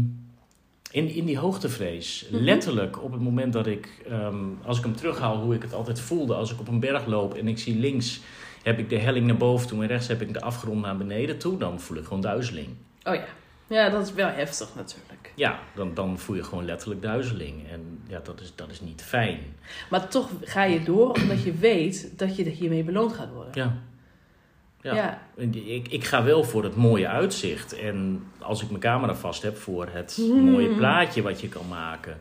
in, 0.90 1.08
in 1.14 1.24
die 1.24 1.38
hoogtevrees, 1.38 2.28
Mhm. 2.30 2.42
letterlijk 2.42 3.02
op 3.02 3.12
het 3.12 3.20
moment 3.20 3.52
dat 3.52 3.66
ik, 3.66 4.04
ehm, 4.08 4.36
als 4.64 4.78
ik 4.78 4.84
hem 4.84 4.96
terughaal, 4.96 5.40
hoe 5.40 5.54
ik 5.54 5.62
het 5.62 5.74
altijd 5.74 6.00
voelde, 6.00 6.34
als 6.34 6.52
ik 6.52 6.60
op 6.60 6.68
een 6.68 6.80
berg 6.80 7.06
loop 7.06 7.34
en 7.34 7.48
ik 7.48 7.58
zie 7.58 7.76
links 7.78 8.20
heb 8.62 8.78
ik 8.78 8.88
de 8.90 8.98
helling 8.98 9.26
naar 9.26 9.36
boven 9.36 9.68
toe 9.68 9.82
en 9.82 9.88
rechts 9.88 10.08
heb 10.08 10.20
ik 10.20 10.32
de 10.32 10.40
afgrond 10.40 10.80
naar 10.82 10.96
beneden 10.96 11.38
toe, 11.38 11.58
dan 11.58 11.80
voel 11.80 11.96
ik 11.96 12.04
gewoon 12.04 12.20
duizeling. 12.22 12.68
Oh 13.04 13.14
ja. 13.14 13.24
Ja, 13.66 13.88
dat 13.88 14.06
is 14.06 14.12
wel 14.12 14.28
heftig 14.28 14.68
natuurlijk. 14.76 15.32
Ja, 15.34 15.58
dan, 15.74 15.94
dan 15.94 16.18
voel 16.18 16.36
je 16.36 16.44
gewoon 16.44 16.64
letterlijk 16.64 17.02
duizeling. 17.02 17.68
En 17.70 18.00
ja, 18.08 18.20
dat 18.22 18.40
is, 18.40 18.52
dat 18.54 18.70
is 18.70 18.80
niet 18.80 19.02
fijn. 19.02 19.38
Maar 19.90 20.08
toch 20.08 20.30
ga 20.40 20.64
je 20.64 20.82
door 20.82 21.10
omdat 21.12 21.42
je 21.42 21.52
weet 21.52 22.12
dat 22.18 22.36
je 22.36 22.42
hiermee 22.48 22.82
beloond 22.82 23.12
gaat 23.12 23.32
worden. 23.32 23.52
Ja. 23.54 23.76
Ja. 24.80 24.94
Ja. 24.94 25.22
Ik, 25.52 25.88
ik 25.88 26.04
ga 26.04 26.24
wel 26.24 26.44
voor 26.44 26.64
het 26.64 26.76
mooie 26.76 27.08
uitzicht. 27.08 27.72
En 27.78 28.24
als 28.38 28.62
ik 28.62 28.68
mijn 28.68 28.80
camera 28.80 29.14
vast 29.14 29.42
heb 29.42 29.56
voor 29.56 29.88
het 29.92 30.12
Hmm. 30.16 30.50
mooie 30.50 30.68
plaatje 30.76 31.22
wat 31.22 31.40
je 31.40 31.48
kan 31.48 31.68
maken. 31.68 32.20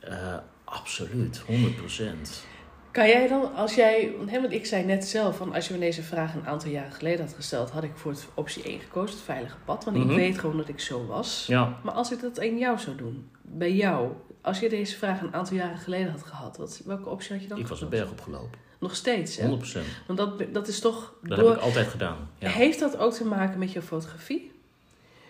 eh, 0.00 0.34
absoluut, 0.64 1.42
100%. 1.46 2.46
Kan 2.94 3.08
jij 3.08 3.28
dan, 3.28 3.54
als 3.54 3.74
jij, 3.74 4.12
want 4.18 4.52
ik 4.52 4.66
zei 4.66 4.84
net 4.84 5.04
zelf, 5.04 5.36
van 5.36 5.54
als 5.54 5.68
je 5.68 5.74
me 5.74 5.80
deze 5.80 6.02
vraag 6.02 6.34
een 6.34 6.46
aantal 6.46 6.70
jaren 6.70 6.92
geleden 6.92 7.24
had 7.24 7.34
gesteld, 7.34 7.70
had 7.70 7.82
ik 7.82 7.90
voor 7.94 8.10
het 8.10 8.26
optie 8.34 8.62
1 8.62 8.80
gekozen, 8.80 9.14
het 9.16 9.24
veilige 9.24 9.56
pad. 9.64 9.84
Want 9.84 9.96
Mhm. 9.96 10.10
ik 10.10 10.16
weet 10.16 10.38
gewoon 10.38 10.56
dat 10.56 10.68
ik 10.68 10.80
zo 10.80 11.06
was. 11.06 11.44
Ja, 11.46 11.78
Maar 11.82 11.94
als 11.94 12.12
ik 12.12 12.20
dat 12.20 12.38
in 12.38 12.58
jou 12.58 12.78
zou 12.78 12.96
doen, 12.96 13.30
bij 13.42 13.72
jou, 13.72 14.12
als 14.40 14.60
je 14.60 14.68
deze 14.68 14.96
vraag 14.96 15.20
een 15.20 15.34
aantal 15.34 15.56
jaren 15.56 15.78
geleden 15.78 16.10
had 16.10 16.22
gehad, 16.22 16.56
wat, 16.56 16.82
welke 16.84 17.08
optie 17.08 17.32
had 17.32 17.42
je 17.42 17.48
dan 17.48 17.58
ik 17.58 17.66
was 17.66 17.80
een 17.80 17.88
berg 17.88 18.10
opgelopen. 18.10 18.58
Nog 18.78 18.94
steeds, 18.96 19.36
hè? 19.36 19.48
100%. 19.48 19.86
Want 20.06 20.18
dat, 20.18 20.54
dat 20.54 20.68
is 20.68 20.80
toch... 20.80 21.14
Dat 21.22 21.38
door... 21.38 21.48
heb 21.48 21.58
ik 21.58 21.62
altijd 21.64 21.86
gedaan. 21.86 22.16
Ja. 22.38 22.48
Heeft 22.48 22.78
dat 22.80 22.98
ook 22.98 23.12
te 23.12 23.24
maken 23.26 23.58
met 23.58 23.72
je 23.72 23.82
fotografie? 23.82 24.52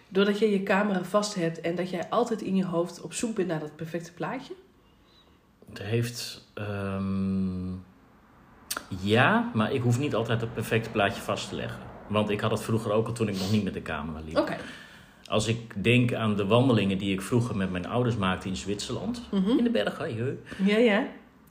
Doordat 0.09 0.39
je 0.39 0.51
je 0.51 0.63
camera 0.63 1.05
vast 1.05 1.35
hebt 1.35 1.61
en 1.61 1.75
dat 1.75 1.91
jij 1.91 2.09
altijd 2.09 2.43
in 2.43 2.57
je 2.57 2.65
hoofd 2.65 3.01
op 3.01 3.13
zoek 3.13 3.35
bent 3.35 3.49
naar 3.49 3.61
dat 3.61 3.77
perfecte 3.77 4.13
plaatje? 4.13 4.55
Het 5.79 5.83
heeft. 5.87 6.43
ehm, 6.55 7.71
ja, 9.01 9.51
maar 9.55 9.73
ik 9.73 9.83
hoef 9.83 9.99
niet 9.99 10.15
altijd 10.15 10.41
het 10.41 10.55
perfecte 10.55 10.91
plaatje 10.91 11.23
vast 11.23 11.49
te 11.49 11.55
leggen. 11.55 11.81
Want 12.09 12.31
ik 12.31 12.41
had 12.41 12.51
het 12.51 12.63
vroeger 12.63 12.93
ook 12.93 13.07
al 13.07 13.13
toen 13.13 13.29
ik 13.29 13.39
nog 13.39 13.53
niet 13.53 13.65
met 13.65 13.75
de 13.75 13.83
camera 13.83 14.21
liep. 14.27 14.57
Als 15.27 15.47
ik 15.47 15.85
denk 15.85 16.15
aan 16.15 16.37
de 16.37 16.47
wandelingen 16.47 16.99
die 16.99 17.13
ik 17.13 17.23
vroeger 17.23 17.57
met 17.57 17.71
mijn 17.71 17.87
ouders 17.87 18.17
maakte 18.17 18.49
in 18.49 18.57
Zwitserland, 18.57 19.23
Mhm. 19.31 19.49
in 19.59 19.65
de 19.65 19.71
bergen, 19.71 20.39
Ja, 20.65 20.77
ja. 20.77 21.07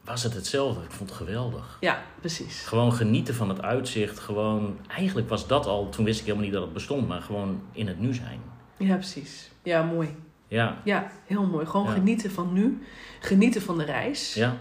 was 0.05 0.23
het 0.23 0.33
hetzelfde. 0.33 0.83
Ik 0.83 0.91
vond 0.91 1.09
het 1.09 1.17
geweldig. 1.19 1.77
Ja, 1.79 2.01
precies. 2.19 2.63
Gewoon 2.65 2.93
genieten 2.93 3.35
van 3.35 3.49
het 3.49 3.61
uitzicht. 3.61 4.19
Gewoon, 4.19 4.77
eigenlijk 4.87 5.29
was 5.29 5.47
dat 5.47 5.65
al, 5.65 5.89
toen 5.89 6.05
wist 6.05 6.19
ik 6.19 6.25
helemaal 6.25 6.45
niet 6.45 6.53
dat 6.53 6.63
het 6.63 6.73
bestond, 6.73 7.07
maar 7.07 7.21
gewoon 7.21 7.61
in 7.71 7.87
het 7.87 7.99
nu 7.99 8.13
zijn. 8.13 8.39
Ja, 8.77 8.95
precies. 8.95 9.51
Ja, 9.63 9.83
mooi. 9.83 10.15
Ja, 10.53 10.81
Ja, 10.83 11.11
heel 11.25 11.45
mooi. 11.45 11.65
Gewoon 11.65 11.85
Ja. 11.85 11.91
genieten 11.91 12.31
van 12.31 12.53
nu. 12.53 12.81
Genieten 13.19 13.61
van 13.61 13.77
de 13.77 13.83
reis. 13.83 14.33
ja, 14.33 14.57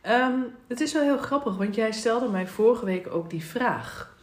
Ehm, 0.00 0.38
het 0.68 0.80
is 0.80 0.92
wel 0.92 1.02
heel 1.02 1.18
grappig, 1.18 1.56
want 1.56 1.74
jij 1.74 1.92
stelde 1.92 2.28
mij 2.28 2.46
vorige 2.46 2.84
week 2.84 3.14
ook 3.14 3.30
die 3.30 3.44
vraag. 3.44 4.16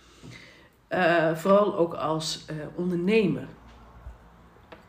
Eh, 0.87 1.35
vooral 1.35 1.77
ook 1.77 1.93
als 1.93 2.43
eh, 2.47 2.55
ondernemer. 2.75 3.47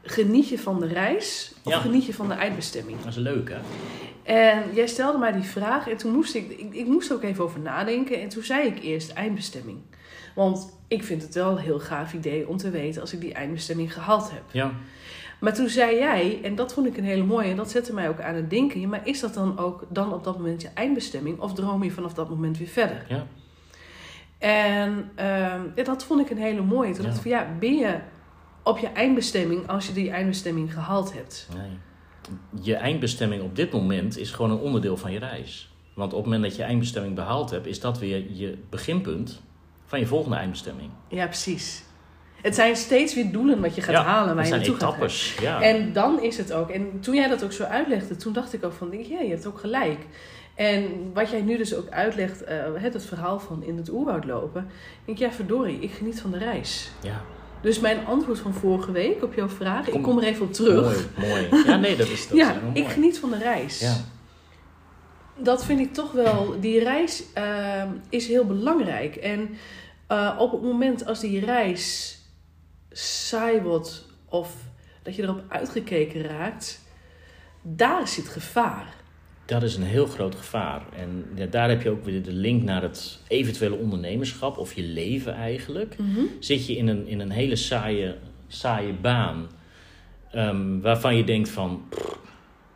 Geniet 0.02 0.48
je 0.48 0.58
van 0.58 0.80
de 0.80 0.86
reis 0.86 1.54
of 1.64 1.72
Ja. 1.72 1.78
geniet 1.80 2.04
je 2.06 2.14
van 2.14 2.28
de 2.28 2.34
eindbestemming? 2.34 2.98
dat 2.98 3.06
is 3.08 3.16
leuk 3.16 3.50
hè. 3.50 3.56
En 4.22 4.62
jij 4.74 4.86
stelde 4.86 5.18
mij 5.18 5.32
die 5.32 5.42
vraag 5.42 5.88
en 5.88 5.96
toen 5.96 6.12
moest 6.12 6.34
ik, 6.34 6.50
ik, 6.50 6.74
ik 6.74 6.86
moest 6.86 7.12
ook 7.12 7.22
even 7.22 7.44
over 7.44 7.60
nadenken. 7.60 8.20
En 8.20 8.28
toen 8.28 8.42
zei 8.42 8.66
ik 8.68 8.82
eerst 8.82 9.10
eindbestemming. 9.12 9.78
Want 10.34 10.78
ik 10.88 11.04
vind 11.04 11.22
het 11.22 11.34
wel 11.34 11.50
een 11.50 11.58
heel 11.58 11.80
gaaf 11.80 12.12
idee 12.12 12.48
om 12.48 12.56
te 12.56 12.70
weten 12.70 13.00
als 13.00 13.12
ik 13.12 13.20
die 13.20 13.32
eindbestemming 13.34 13.92
gehad 13.92 14.30
heb. 14.30 14.42
Ja, 14.50 14.72
Maar 15.40 15.54
toen 15.54 15.68
zei 15.68 15.96
jij, 15.96 16.40
en 16.42 16.54
dat 16.54 16.72
vond 16.72 16.86
ik 16.86 16.96
een 16.96 17.04
hele 17.04 17.24
mooie, 17.24 17.50
en 17.50 17.56
dat 17.56 17.70
zette 17.70 17.92
mij 17.94 18.08
ook 18.08 18.20
aan 18.20 18.34
het 18.34 18.50
denken. 18.50 18.88
Maar 18.88 19.06
is 19.06 19.20
dat 19.20 19.34
dan 19.34 19.58
ook 19.58 19.84
dan 19.88 20.12
op 20.12 20.24
dat 20.24 20.36
moment 20.38 20.62
je 20.62 20.68
eindbestemming? 20.74 21.40
Of 21.40 21.54
droom 21.54 21.82
je 21.84 21.90
vanaf 21.90 22.14
dat 22.14 22.28
moment 22.28 22.58
weer 22.58 22.68
verder? 22.68 23.04
ja, 23.08 23.26
En 24.38 25.10
ehm, 25.14 25.84
dat 25.84 26.04
vond 26.04 26.20
ik 26.20 26.30
een 26.30 26.38
hele 26.42 26.62
mooie. 26.62 26.92
Toen 26.92 27.02
Ja. 27.02 27.08
dacht 27.08 27.16
ik 27.16 27.22
van 27.22 27.30
ja, 27.30 27.46
ben 27.60 27.74
je 27.76 27.98
op 28.62 28.78
je 28.78 28.86
eindbestemming 28.88 29.66
als 29.68 29.86
je 29.86 29.92
die 29.92 30.10
eindbestemming 30.10 30.72
gehaald 30.72 31.12
hebt? 31.14 31.48
nee. 31.54 31.78
Je 32.62 32.74
eindbestemming 32.74 33.42
op 33.42 33.56
dit 33.56 33.72
moment 33.72 34.18
is 34.18 34.30
gewoon 34.30 34.50
een 34.50 34.58
onderdeel 34.58 34.96
van 34.96 35.12
je 35.12 35.18
reis. 35.18 35.70
Want 35.94 36.12
op 36.12 36.16
het 36.18 36.24
moment 36.26 36.42
dat 36.42 36.56
je 36.56 36.62
eindbestemming 36.62 37.14
behaald 37.14 37.50
hebt, 37.50 37.66
is 37.66 37.80
dat 37.80 37.98
weer 37.98 38.24
je 38.32 38.58
beginpunt 38.70 39.42
van 39.84 39.98
je 39.98 40.06
volgende 40.06 40.36
eindbestemming. 40.36 40.90
Ja, 41.08 41.24
precies. 41.26 41.84
Het 42.46 42.54
zijn 42.54 42.76
steeds 42.76 43.14
weer 43.14 43.32
doelen 43.32 43.60
wat 43.60 43.74
je 43.74 43.80
gaat 43.80 44.04
halen 44.04 44.34
waar 44.34 44.44
je 44.44 44.48
zijn 44.50 44.60
naartoe 44.60 44.78
gaat. 44.78 44.88
etappes. 44.94 45.34
Ja. 45.40 45.60
En 45.62 45.92
dan 45.92 46.22
is 46.22 46.36
het 46.38 46.52
ook. 46.52 46.70
En 46.70 47.00
toen 47.00 47.14
jij 47.14 47.28
dat 47.28 47.44
ook 47.44 47.52
zo 47.52 47.62
uitlegde, 47.62 48.16
toen 48.16 48.32
dacht 48.32 48.52
ik 48.52 48.64
ook 48.64 48.72
van, 48.72 48.88
ja, 49.08 49.20
je 49.20 49.28
hebt 49.28 49.46
ook 49.46 49.58
gelijk. 49.58 49.98
En 50.54 50.84
wat 51.14 51.30
jij 51.30 51.40
nu 51.40 51.56
dus 51.56 51.74
ook 51.74 51.88
uitlegt, 51.90 52.44
eh, 52.44 52.56
het, 52.74 52.92
het 52.92 53.04
verhaal 53.04 53.38
van 53.40 53.62
in 53.64 53.76
het 53.76 53.90
oerwoud 53.90 54.24
lopen. 54.24 54.68
denk 55.04 55.18
ik, 55.18 55.24
ja, 55.24 55.32
verdorie, 55.32 55.78
ik 55.80 55.90
geniet 55.90 56.20
van 56.20 56.30
de 56.30 56.38
reis. 56.38 56.90
ja. 57.02 57.22
Dus 57.60 57.80
mijn 57.80 58.06
antwoord 58.06 58.38
van 58.38 58.54
vorige 58.54 58.92
week 58.92 59.22
op 59.22 59.34
jouw 59.34 59.48
vraag, 59.48 59.86
ik 59.86 59.92
Kom- 59.92 60.02
kom 60.02 60.18
er 60.18 60.24
even 60.24 60.44
op 60.46 60.52
terug. 60.52 61.06
Mooi, 61.16 61.48
mooi. 61.50 61.62
Ja, 61.66 61.76
nee, 61.76 61.96
dat 61.96 62.08
is, 62.08 62.28
dat 62.28 62.36
is 62.38 62.44
ja, 62.44 62.52
ik 62.54 62.62
mooi. 62.62 62.84
geniet 62.84 63.18
van 63.18 63.30
de 63.30 63.38
reis. 63.38 63.80
Ja. 63.80 63.94
Dat 65.38 65.64
vind 65.64 65.80
ik 65.80 65.92
toch 65.94 66.12
wel, 66.12 66.54
die 66.60 66.78
reis 66.84 67.22
eh, 67.34 67.82
is 68.08 68.26
heel 68.28 68.44
belangrijk. 68.44 69.16
En 69.16 69.48
eh, 70.06 70.34
op 70.38 70.52
het 70.52 70.62
moment 70.62 71.06
als 71.06 71.20
die 71.20 71.44
reis 71.44 72.14
saai 72.98 73.60
wordt 73.60 74.06
of 74.28 74.54
dat 75.02 75.16
je 75.16 75.22
erop 75.22 75.42
uitgekeken 75.48 76.22
raakt, 76.22 76.80
daar 77.62 78.08
zit 78.08 78.28
gevaar. 78.28 78.94
Dat 79.44 79.62
is 79.62 79.76
een 79.76 79.82
heel 79.82 80.06
groot 80.06 80.34
gevaar. 80.34 80.82
En 80.96 81.24
ja, 81.34 81.46
daar 81.46 81.68
heb 81.68 81.82
je 81.82 81.90
ook 81.90 82.04
weer 82.04 82.22
de 82.22 82.32
link 82.32 82.62
naar 82.62 82.82
het 82.82 83.20
eventuele 83.28 83.74
ondernemerschap 83.74 84.58
of 84.58 84.72
je 84.72 84.82
leven 84.82 85.34
eigenlijk. 85.34 85.96
Zit 86.38 86.66
je 86.66 86.76
in 86.76 86.88
een, 86.88 87.06
in 87.06 87.20
een 87.20 87.30
hele 87.30 87.56
saaie, 87.56 88.14
saaie 88.46 88.92
baan 88.92 89.46
ehm, 90.30 90.80
waarvan 90.80 91.16
je 91.16 91.24
denkt 91.24 91.48
van... 91.48 91.82
pff, 91.88 92.18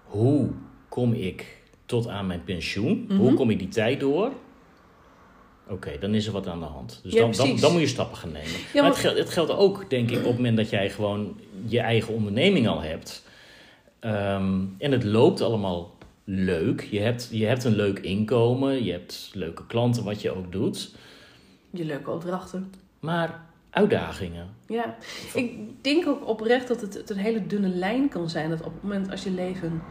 hoe 0.04 0.50
kom 0.88 1.12
ik 1.12 1.58
tot 1.86 2.08
aan 2.08 2.26
mijn 2.26 2.44
pensioen? 2.44 3.04
Mhm. 3.08 3.18
Hoe 3.18 3.34
kom 3.34 3.50
ik 3.50 3.58
die 3.58 3.68
tijd 3.68 4.00
door? 4.00 4.32
Oké, 5.70 5.98
dan 6.00 6.14
is 6.14 6.26
er 6.26 6.32
wat 6.32 6.46
aan 6.46 6.58
de 6.60 6.64
hand. 6.66 7.00
Dus 7.02 7.12
Ja, 7.12 7.20
dan, 7.20 7.32
dan, 7.32 7.56
dan 7.56 7.72
moet 7.72 7.80
je 7.80 7.86
stappen 7.86 8.16
gaan 8.16 8.32
nemen. 8.32 8.50
Ja, 8.50 8.56
maar 8.72 8.82
maar- 8.82 8.90
het, 8.90 9.00
geldt, 9.00 9.18
het 9.18 9.30
geldt 9.30 9.50
ook, 9.50 9.90
denk 9.90 10.10
ik, 10.10 10.18
op 10.18 10.24
het 10.24 10.34
moment 10.36 10.56
dat 10.56 10.70
jij 10.70 10.90
gewoon 10.90 11.40
je 11.66 11.80
eigen 11.80 12.14
onderneming 12.14 12.68
al 12.68 12.80
hebt. 12.82 13.24
Ehm, 14.00 14.60
en 14.78 14.92
het 14.92 15.04
loopt 15.04 15.40
allemaal 15.40 15.96
leuk. 16.24 16.80
Je 16.90 17.00
hebt, 17.00 17.28
je 17.32 17.46
hebt 17.46 17.64
een 17.64 17.76
leuk 17.76 17.98
inkomen. 17.98 18.84
Je 18.84 18.92
hebt 18.92 19.30
leuke 19.34 19.66
klanten, 19.66 20.04
wat 20.04 20.22
je 20.22 20.36
ook 20.36 20.52
doet. 20.52 20.94
Je 21.70 21.84
leuke 21.84 22.10
opdrachten. 22.10 22.72
Maar 23.00 23.42
uitdagingen. 23.70 24.48
Ja, 24.68 24.96
ik 25.34 25.58
denk 25.80 26.06
ook 26.06 26.28
oprecht 26.28 26.68
dat 26.68 26.80
het, 26.80 26.94
het 26.94 27.10
een 27.10 27.16
hele 27.16 27.46
dunne 27.46 27.68
lijn 27.68 28.08
kan 28.08 28.30
zijn. 28.30 28.50
Dat 28.50 28.62
op 28.62 28.72
het 28.72 28.82
moment 28.82 29.10
als 29.10 29.22
je 29.22 29.30
leven 29.30 29.82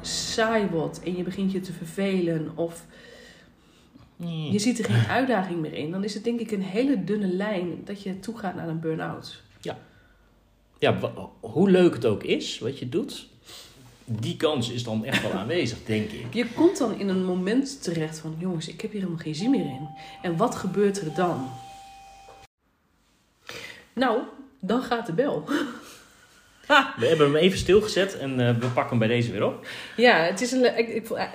saai 0.00 0.66
wordt 0.70 1.02
en 1.02 1.16
je 1.16 1.22
begint 1.22 1.52
je 1.52 1.60
te 1.60 1.72
vervelen 1.72 2.52
of 2.54 2.86
je 4.52 4.58
ziet 4.58 4.78
er 4.78 4.84
geen 4.84 5.06
uitdaging 5.10 5.60
meer 5.60 5.72
in, 5.72 5.90
dan 5.90 6.04
is 6.04 6.14
het 6.14 6.24
denk 6.24 6.40
ik 6.40 6.50
een 6.50 6.62
hele 6.62 7.04
dunne 7.04 7.26
lijn 7.26 7.80
dat 7.84 8.02
je 8.02 8.20
toegaat 8.20 8.54
naar 8.54 8.68
een 8.68 8.80
burn-out. 8.80 9.42
Ja, 10.78 10.98
wa- 10.98 11.28
hoe 11.40 11.70
leuk 11.70 11.94
het 11.94 12.06
ook 12.06 12.22
is 12.22 12.58
wat 12.58 12.78
je 12.78 12.88
doet, 12.88 13.26
die 14.04 14.36
kans 14.36 14.70
is 14.70 14.84
dan 14.84 15.04
echt 15.04 15.22
wel 15.22 15.32
aanwezig, 15.40 15.78
denk 15.84 16.10
ik. 16.10 16.34
Je 16.34 16.46
komt 16.46 16.78
dan 16.78 16.98
in 16.98 17.08
een 17.08 17.24
moment 17.24 17.82
terecht 17.82 18.18
van, 18.18 18.34
jongens, 18.38 18.68
ik 18.68 18.80
heb 18.80 18.90
hier 18.90 19.00
helemaal 19.00 19.22
geen 19.22 19.34
zin 19.34 19.50
meer 19.50 19.64
in. 19.64 19.88
En 20.22 20.36
wat 20.36 20.54
gebeurt 20.54 21.00
er 21.00 21.14
dan? 21.14 21.48
Nou, 23.92 24.18
dan 24.60 24.82
gaat 24.82 25.06
de 25.06 25.12
bel. 25.12 25.44
We 27.00 27.06
hebben 27.06 27.26
hem 27.26 27.36
even 27.36 27.58
stilgezet 27.58 28.18
en 28.18 28.48
eh, 28.48 28.54
we 28.54 28.66
pakken 28.66 28.88
hem 28.88 28.98
bij 28.98 29.08
deze 29.08 29.32
weer 29.32 29.44
op. 29.44 29.66
Ja, 29.96 30.16
het 30.16 30.40
is 30.40 30.52
een, 30.52 30.78
ik, 30.78 30.88
ik, 30.88 31.10
eh, 31.10 31.28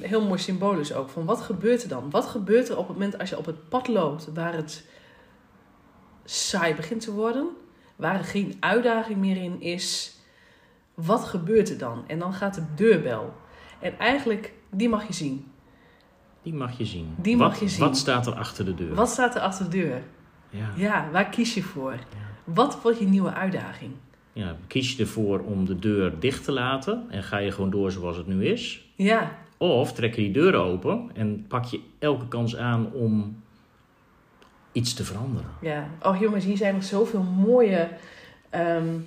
heel 0.00 0.24
mooi 0.24 0.38
symbolisch 0.38 0.94
ook. 0.94 1.08
Van 1.08 1.24
wat 1.24 1.40
gebeurt 1.40 1.82
er 1.82 1.88
dan? 1.88 2.10
Wat 2.10 2.26
gebeurt 2.26 2.68
er 2.68 2.78
op 2.78 2.88
het 2.88 2.96
moment 2.96 3.18
als 3.18 3.30
je 3.30 3.38
op 3.38 3.46
het 3.46 3.68
pad 3.68 3.88
loopt 3.88 4.32
waar 4.34 4.54
het 4.54 4.84
saai 6.24 6.74
begint 6.74 7.00
te 7.00 7.12
worden? 7.12 7.48
Waar 7.96 8.18
er 8.18 8.24
geen 8.24 8.56
uitdaging 8.60 9.18
meer 9.18 9.36
in 9.36 9.60
is? 9.60 10.16
Wat 10.94 11.24
gebeurt 11.24 11.70
er 11.70 11.78
dan? 11.78 12.04
En 12.06 12.18
dan 12.18 12.34
gaat 12.34 12.54
de 12.54 12.64
deurbel. 12.74 13.34
En 13.80 13.98
eigenlijk, 13.98 14.52
die 14.70 14.88
mag 14.88 15.06
je 15.06 15.12
zien. 15.12 15.52
Die 16.42 16.54
mag 16.54 16.78
je 16.78 16.84
zien. 16.84 17.14
Die 17.16 17.36
wat, 17.36 17.48
mag 17.48 17.60
je 17.60 17.68
zien. 17.68 17.80
Wat 17.80 17.96
staat 17.96 18.26
er 18.26 18.34
achter 18.34 18.64
de 18.64 18.74
deur? 18.74 18.94
Wat 18.94 19.08
staat 19.08 19.34
er 19.34 19.40
achter 19.40 19.70
de 19.70 19.70
deur? 19.70 20.02
Ja. 20.50 20.70
Ja, 20.76 21.08
waar 21.12 21.28
kies 21.28 21.54
je 21.54 21.62
voor? 21.62 21.98
Wat 22.44 22.82
wordt 22.82 22.98
je 22.98 23.06
nieuwe 23.06 23.32
uitdaging? 23.32 23.92
Ja, 24.36 24.56
kies 24.66 24.92
je 24.96 25.02
ervoor 25.02 25.40
om 25.40 25.64
de 25.66 25.78
deur 25.78 26.12
dicht 26.18 26.44
te 26.44 26.52
laten 26.52 27.04
en 27.10 27.22
ga 27.22 27.38
je 27.38 27.50
gewoon 27.50 27.70
door 27.70 27.90
zoals 27.92 28.16
het 28.16 28.26
nu 28.26 28.46
is? 28.46 28.84
Ja, 28.94 29.38
Of 29.56 29.92
trek 29.92 30.14
je 30.14 30.22
die 30.22 30.30
deur 30.32 30.54
open 30.54 31.10
en 31.14 31.44
pak 31.48 31.64
je 31.64 31.80
elke 31.98 32.28
kans 32.28 32.56
aan 32.56 32.92
om 32.92 33.42
iets 34.72 34.94
te 34.94 35.04
veranderen? 35.04 35.50
ja. 35.60 35.88
Oh 36.02 36.20
jongens, 36.20 36.44
hier 36.44 36.56
zijn 36.56 36.74
nog 36.74 36.84
zoveel 36.84 37.22
mooie 37.22 37.88
ehm, 38.50 38.98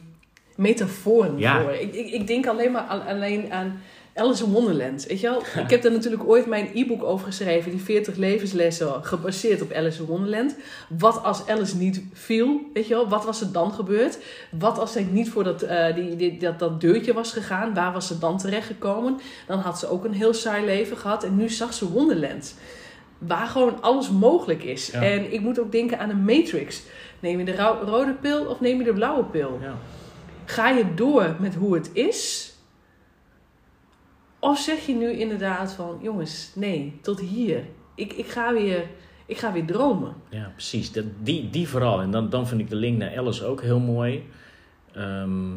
metaforen 0.55 1.37
Ja. 1.37 1.61
voor. 1.61 1.71
Ik, 1.71 1.93
ik, 1.93 2.07
ik 2.11 2.27
denk 2.27 2.47
alleen 2.47 2.71
maar 2.71 2.81
aan, 2.81 3.05
alleen 3.05 3.51
aan 3.51 3.79
Alice 4.17 4.43
in 4.43 4.51
Wonderland. 4.51 5.05
Weet 5.05 5.19
je 5.19 5.27
wel? 5.29 5.41
Ik 5.63 5.69
heb 5.69 5.81
daar 5.81 5.91
natuurlijk 5.91 6.23
ooit 6.29 6.45
mijn 6.45 6.69
e-book 6.73 7.03
over 7.03 7.25
geschreven, 7.25 7.71
die 7.71 7.81
40 7.81 8.15
levenslessen 8.15 9.03
gebaseerd 9.03 9.61
op 9.61 9.71
Alice 9.73 9.99
in 10.01 10.05
Wonderland. 10.07 10.55
Wat 10.89 11.23
als 11.23 11.47
Alice 11.47 11.77
niet 11.77 12.01
viel, 12.13 12.59
weet 12.73 12.87
je 12.87 12.93
wel? 12.93 13.07
Wat 13.09 13.25
was 13.25 13.41
er 13.41 13.51
dan 13.51 13.71
gebeurd? 13.71 14.17
Wat 14.51 14.79
als 14.79 14.91
zij 14.91 15.07
niet 15.11 15.29
voor 15.29 15.43
dat, 15.43 15.61
eh, 15.61 15.95
die, 15.95 16.15
die, 16.15 16.37
dat, 16.39 16.59
dat 16.59 16.81
deurtje 16.81 17.13
was 17.13 17.31
gegaan? 17.31 17.73
Waar 17.73 17.93
was 17.93 18.07
ze 18.07 18.19
dan 18.19 18.37
terechtgekomen? 18.37 19.19
Dan 19.47 19.59
had 19.59 19.79
ze 19.79 19.89
ook 19.89 20.05
een 20.05 20.13
heel 20.13 20.33
saai 20.33 20.65
leven 20.65 20.97
gehad 20.97 21.23
en 21.23 21.35
nu 21.35 21.49
zag 21.49 21.73
ze 21.73 21.91
Wonderland. 21.91 22.55
Waar 23.17 23.47
gewoon 23.47 23.81
alles 23.81 24.09
mogelijk 24.09 24.63
is. 24.63 24.87
Ja. 24.91 25.01
En 25.01 25.33
ik 25.33 25.41
moet 25.41 25.59
ook 25.59 25.71
denken 25.71 25.99
aan 25.99 26.09
een 26.09 26.23
matrix. 26.23 26.81
Neem 27.19 27.39
je 27.39 27.45
de 27.45 27.55
ro- 27.55 27.79
rode 27.85 28.13
pil 28.13 28.45
of 28.45 28.59
neem 28.59 28.77
je 28.77 28.83
de 28.83 28.93
blauwe 28.93 29.23
pil? 29.23 29.59
Ja. 29.61 29.75
Ga 30.45 30.69
je 30.69 30.93
door 30.95 31.35
met 31.39 31.55
hoe 31.55 31.73
het 31.73 31.89
is? 31.93 32.46
Of 34.39 34.59
zeg 34.59 34.85
je 34.85 34.93
nu 34.93 35.11
inderdaad 35.11 35.73
van, 35.73 35.99
jongens, 36.01 36.51
nee, 36.55 36.99
tot 37.01 37.19
hier. 37.19 37.63
Ik, 37.95 38.13
ik, 38.13 38.27
ga, 38.27 38.53
weer, 38.53 38.83
ik 39.25 39.37
ga 39.37 39.51
weer 39.51 39.65
dromen. 39.65 40.13
Ja, 40.29 40.51
precies. 40.53 40.91
Dat, 40.91 41.05
die, 41.19 41.49
die 41.49 41.67
vooral. 41.67 42.01
En 42.01 42.11
dan, 42.11 42.29
dan 42.29 42.47
vind 42.47 42.61
ik 42.61 42.69
de 42.69 42.75
link 42.75 42.97
naar 42.97 43.17
Alice 43.17 43.45
ook 43.45 43.61
heel 43.61 43.79
mooi. 43.79 44.23
Ehm, 44.93 45.51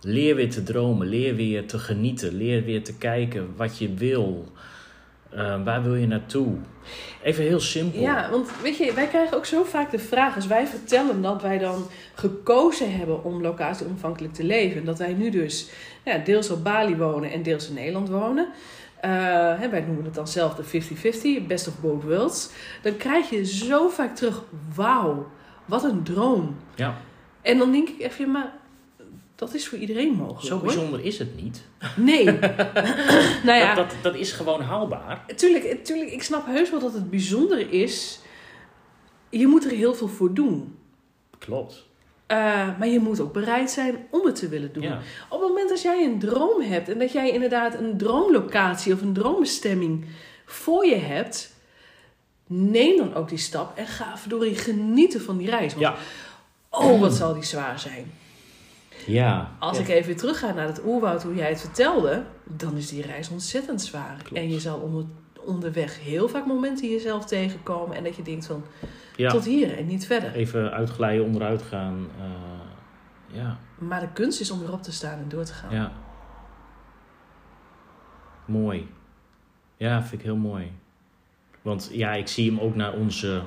leer 0.00 0.34
weer 0.34 0.50
te 0.50 0.62
dromen. 0.62 1.06
Leer 1.06 1.34
weer 1.34 1.66
te 1.66 1.78
genieten. 1.78 2.34
Leer 2.34 2.64
weer 2.64 2.84
te 2.84 2.96
kijken 2.96 3.56
wat 3.56 3.78
je 3.78 3.94
wil. 3.94 4.46
Eh, 5.30 5.64
waar 5.64 5.82
wil 5.82 5.94
je 5.94 6.06
naartoe? 6.06 6.56
Even 7.22 7.44
heel 7.44 7.60
simpel. 7.60 8.00
Ja, 8.00 8.30
want 8.30 8.50
weet 8.62 8.76
je, 8.76 8.92
wij 8.92 9.06
krijgen 9.06 9.36
ook 9.36 9.46
zo 9.46 9.64
vaak 9.64 9.90
de 9.90 9.98
vraag, 9.98 10.34
als 10.34 10.46
wij 10.46 10.66
vertellen 10.66 11.22
dat 11.22 11.42
wij 11.42 11.58
dan 11.58 11.86
gekozen 12.14 12.96
hebben 12.96 13.24
om 13.24 13.42
locatie 13.42 13.86
onafhankelijk 13.86 14.34
te 14.34 14.44
leven. 14.44 14.80
En 14.80 14.86
dat 14.86 14.98
wij 14.98 15.12
nu 15.12 15.30
dus 15.30 15.70
ja, 16.04 16.18
deels 16.18 16.50
op 16.50 16.64
Bali 16.64 16.96
wonen 16.96 17.30
en 17.30 17.42
deels 17.42 17.68
in 17.68 17.74
Nederland 17.74 18.08
wonen. 18.08 18.48
Uh, 19.04 19.10
hè, 19.60 19.68
wij 19.68 19.80
noemen 19.80 20.04
het 20.04 20.14
dan 20.14 20.28
zelf 20.28 20.54
de 20.54 20.82
50-50, 21.42 21.46
best 21.46 21.68
of 21.68 21.80
both 21.80 22.02
worlds. 22.02 22.50
Dan 22.82 22.96
krijg 22.96 23.30
je 23.30 23.44
zo 23.44 23.88
vaak 23.88 24.16
terug, 24.16 24.42
wauw, 24.74 25.28
wat 25.64 25.84
een 25.84 26.02
droom. 26.02 26.56
Ja. 26.74 26.96
En 27.42 27.58
dan 27.58 27.72
denk 27.72 27.88
ik 27.88 28.00
even, 28.00 28.30
maar 28.30 28.52
dat 29.38 29.54
is 29.54 29.68
voor 29.68 29.78
iedereen 29.78 30.12
mogelijk. 30.12 30.46
Zo 30.46 30.58
bijzonder 30.58 31.04
is 31.04 31.18
het 31.18 31.42
niet. 31.42 31.62
Nee. 31.96 32.24
nou 33.48 33.58
ja. 33.58 33.74
Dat, 33.74 33.90
dat, 33.90 33.98
dat, 34.02 34.14
is 34.14 34.32
gewoon 34.32 34.60
haalbaar. 34.60 35.24
Tuurlijk, 35.36 35.84
tuurlijk, 35.84 36.10
ik 36.10 36.22
snap 36.22 36.46
heus 36.46 36.70
wel 36.70 36.80
dat 36.80 36.92
het 36.92 37.10
bijzonder 37.10 37.72
is. 37.72 38.18
Je 39.30 39.46
moet 39.46 39.64
er 39.64 39.70
heel 39.70 39.94
veel 39.94 40.08
voor 40.08 40.34
doen. 40.34 40.78
Klopt. 41.38 41.86
Uh, 42.28 42.78
maar 42.78 42.88
je 42.88 42.98
moet 42.98 43.20
ook 43.20 43.32
bereid 43.32 43.70
zijn 43.70 44.06
om 44.10 44.26
het 44.26 44.34
te 44.34 44.48
willen 44.48 44.72
doen. 44.72 44.92
Op 45.28 45.40
het 45.40 45.48
moment 45.48 45.68
dat 45.68 45.82
jij 45.82 46.04
een 46.04 46.18
droom 46.18 46.60
hebt 46.60 46.88
en 46.88 46.98
dat 46.98 47.12
jij 47.12 47.30
inderdaad 47.30 47.74
een 47.74 47.96
droomlocatie 47.96 48.92
of 48.92 49.02
een 49.02 49.12
droombestemming 49.12 50.04
voor 50.46 50.86
je 50.86 50.96
hebt, 50.96 51.54
neem 52.46 52.96
dan 52.96 53.14
ook 53.14 53.28
die 53.28 53.38
stap 53.38 53.78
en 53.78 53.86
ga 53.86 54.18
verdorie 54.18 54.54
genieten 54.54 55.20
van 55.20 55.36
die 55.36 55.50
reis. 55.50 55.74
Want, 55.74 55.84
ja. 55.84 55.96
Oh, 56.70 57.00
wat 57.00 57.14
zal 57.14 57.34
die 57.34 57.44
zwaar 57.44 57.78
zijn. 57.78 58.12
Ja. 59.08 59.52
Als 59.58 59.78
ik 59.78 59.88
even 59.88 60.06
weer 60.06 60.16
terugga 60.16 60.52
naar 60.52 60.66
het 60.66 60.84
oerwoud, 60.84 61.22
hoe 61.22 61.34
jij 61.34 61.48
het 61.48 61.60
vertelde, 61.60 62.24
dan 62.44 62.76
is 62.76 62.88
die 62.88 63.02
reis 63.02 63.28
ontzettend 63.28 63.82
zwaar. 63.82 64.16
En 64.32 64.50
je 64.50 64.60
zal 64.60 64.78
onder, 64.78 65.04
onderweg 65.44 66.00
heel 66.00 66.28
vaak 66.28 66.46
momenten 66.46 66.88
jezelf 66.88 67.24
tegenkomen 67.24 67.96
en 67.96 68.04
dat 68.04 68.16
je 68.16 68.22
denkt 68.22 68.46
van 68.46 68.64
tot 69.16 69.44
hier 69.44 69.78
en 69.78 69.86
niet 69.86 70.06
verder. 70.06 70.32
Even 70.32 70.72
uitglijden, 70.72 71.24
onderuit 71.24 71.62
gaan. 71.62 72.08
Uh, 72.18 73.36
ja. 73.36 73.58
Maar 73.78 74.00
de 74.00 74.12
kunst 74.12 74.40
is 74.40 74.50
om 74.50 74.62
erop 74.62 74.82
te 74.82 74.92
staan 74.92 75.18
en 75.18 75.28
door 75.28 75.44
te 75.44 75.52
gaan. 75.52 75.74
Ja. 75.74 75.92
Mooi. 78.44 78.88
Ja, 79.76 80.02
vind 80.02 80.20
ik 80.20 80.26
heel 80.26 80.36
mooi. 80.36 80.72
Want 81.62 81.88
ja, 81.92 82.12
ik 82.12 82.28
zie 82.28 82.50
hem 82.50 82.60
ook 82.60 82.74
naar 82.74 82.92
onze 82.92 83.42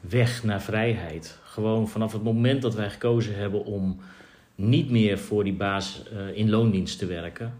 weg 0.00 0.44
naar 0.44 0.62
vrijheid. 0.62 1.38
Gewoon 1.42 1.88
vanaf 1.88 2.12
het 2.12 2.22
moment 2.22 2.62
dat 2.62 2.74
wij 2.74 2.90
gekozen 2.90 3.36
hebben 3.36 3.64
om 3.64 4.00
niet 4.58 4.90
meer 4.90 5.18
voor 5.18 5.44
die 5.44 5.54
baas 5.54 6.02
uh, 6.12 6.36
in 6.36 6.50
loondienst 6.50 6.98
te 6.98 7.06
werken. 7.06 7.58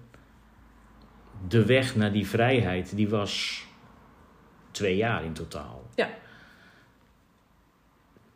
De 1.48 1.64
weg 1.64 1.96
naar 1.96 2.12
die 2.12 2.26
vrijheid, 2.26 2.96
die 2.96 3.08
was 3.08 3.64
twee 4.70 4.96
jaar 4.96 5.24
in 5.24 5.32
totaal. 5.32 5.86
Ja. 5.94 6.08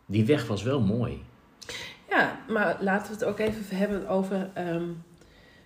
Die 0.07 0.25
weg 0.25 0.47
was 0.47 0.63
wel 0.63 0.81
mooi. 0.81 1.25
Ja, 2.09 2.41
maar 2.49 2.77
laten 2.81 3.07
we 3.07 3.13
het 3.13 3.25
ook 3.25 3.39
even 3.39 3.77
hebben 3.77 4.09
over 4.09 4.51
um, 4.59 5.03